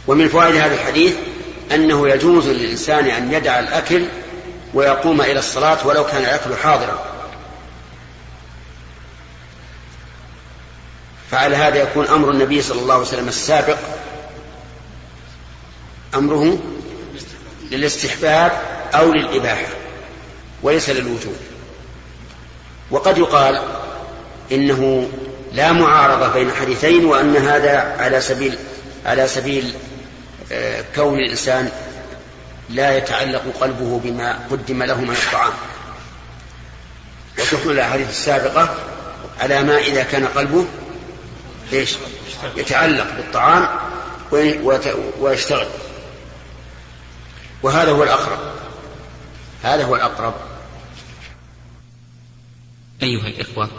ومن 0.08 0.28
فوائد 0.28 0.56
هذا 0.56 0.74
الحديث 0.74 1.16
أنه 1.72 2.10
يجوز 2.10 2.48
للإنسان 2.48 3.06
أن 3.06 3.34
يدع 3.34 3.60
الأكل 3.60 4.06
ويقوم 4.74 5.22
إلى 5.22 5.40
الصلاة 5.40 5.88
ولو 5.88 6.06
كان 6.06 6.22
الأكل 6.22 6.56
حاضرا. 6.56 7.06
فعلى 11.32 11.56
هذا 11.56 11.82
يكون 11.82 12.08
أمر 12.08 12.32
النبي 12.32 12.62
صلى 12.62 12.82
الله 12.82 12.94
عليه 12.94 13.04
وسلم 13.04 13.28
السابق. 13.28 13.78
أمره 16.16 16.60
للاستحباب 17.72 18.62
أو 18.94 19.14
للإباحة 19.14 19.68
وليس 20.64 20.90
للوجوب. 20.90 21.36
وقد 22.92 23.18
يقال 23.18 23.62
إنه 24.52 25.10
لا 25.54 25.72
معارضة 25.72 26.28
بين 26.28 26.52
حديثين 26.52 27.06
وأن 27.06 27.36
هذا 27.38 27.96
على 28.00 28.22
سبيل 28.22 28.58
على 29.06 29.28
سبيل 29.28 29.74
آه، 30.52 30.84
كون 30.96 31.20
الإنسان 31.20 31.72
لا 32.70 32.98
يتعلق 32.98 33.44
قلبه 33.62 34.00
بما 34.04 34.40
قدم 34.52 34.84
له 34.84 35.02
من 35.02 35.12
الطعام. 35.12 35.54
وتحمل 37.40 37.72
الأحاديث 37.72 38.10
السابقة 38.10 38.76
على 39.40 39.64
ما 39.64 39.78
إذا 39.78 40.04
كان 40.04 40.28
قلبه 40.28 40.66
إيش؟ 41.74 41.96
يتعلق 42.56 43.08
بالطعام 43.18 43.68
ويشتغل. 45.20 45.68
وهذا 47.64 47.92
هو 47.92 48.04
الأقرب. 48.04 48.40
هذا 49.64 49.84
هو 49.84 49.96
الأقرب. 49.96 50.34
أيها 53.04 53.28
الإخوة 53.28 53.70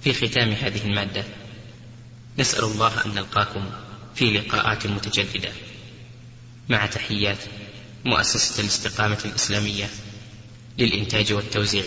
في 0.00 0.12
ختام 0.12 0.50
هذه 0.52 0.84
المادة 0.84 1.24
نسأل 2.38 2.64
الله 2.64 3.04
أن 3.06 3.10
نلقاكم 3.10 3.70
في 4.14 4.24
لقاءات 4.24 4.86
متجددة. 4.86 5.52
مع 6.68 6.86
تحيات 6.86 7.38
مؤسسة 8.04 8.60
الاستقامة 8.62 9.18
الإسلامية 9.24 9.90
للإنتاج 10.78 11.32
والتوزيع. 11.32 11.84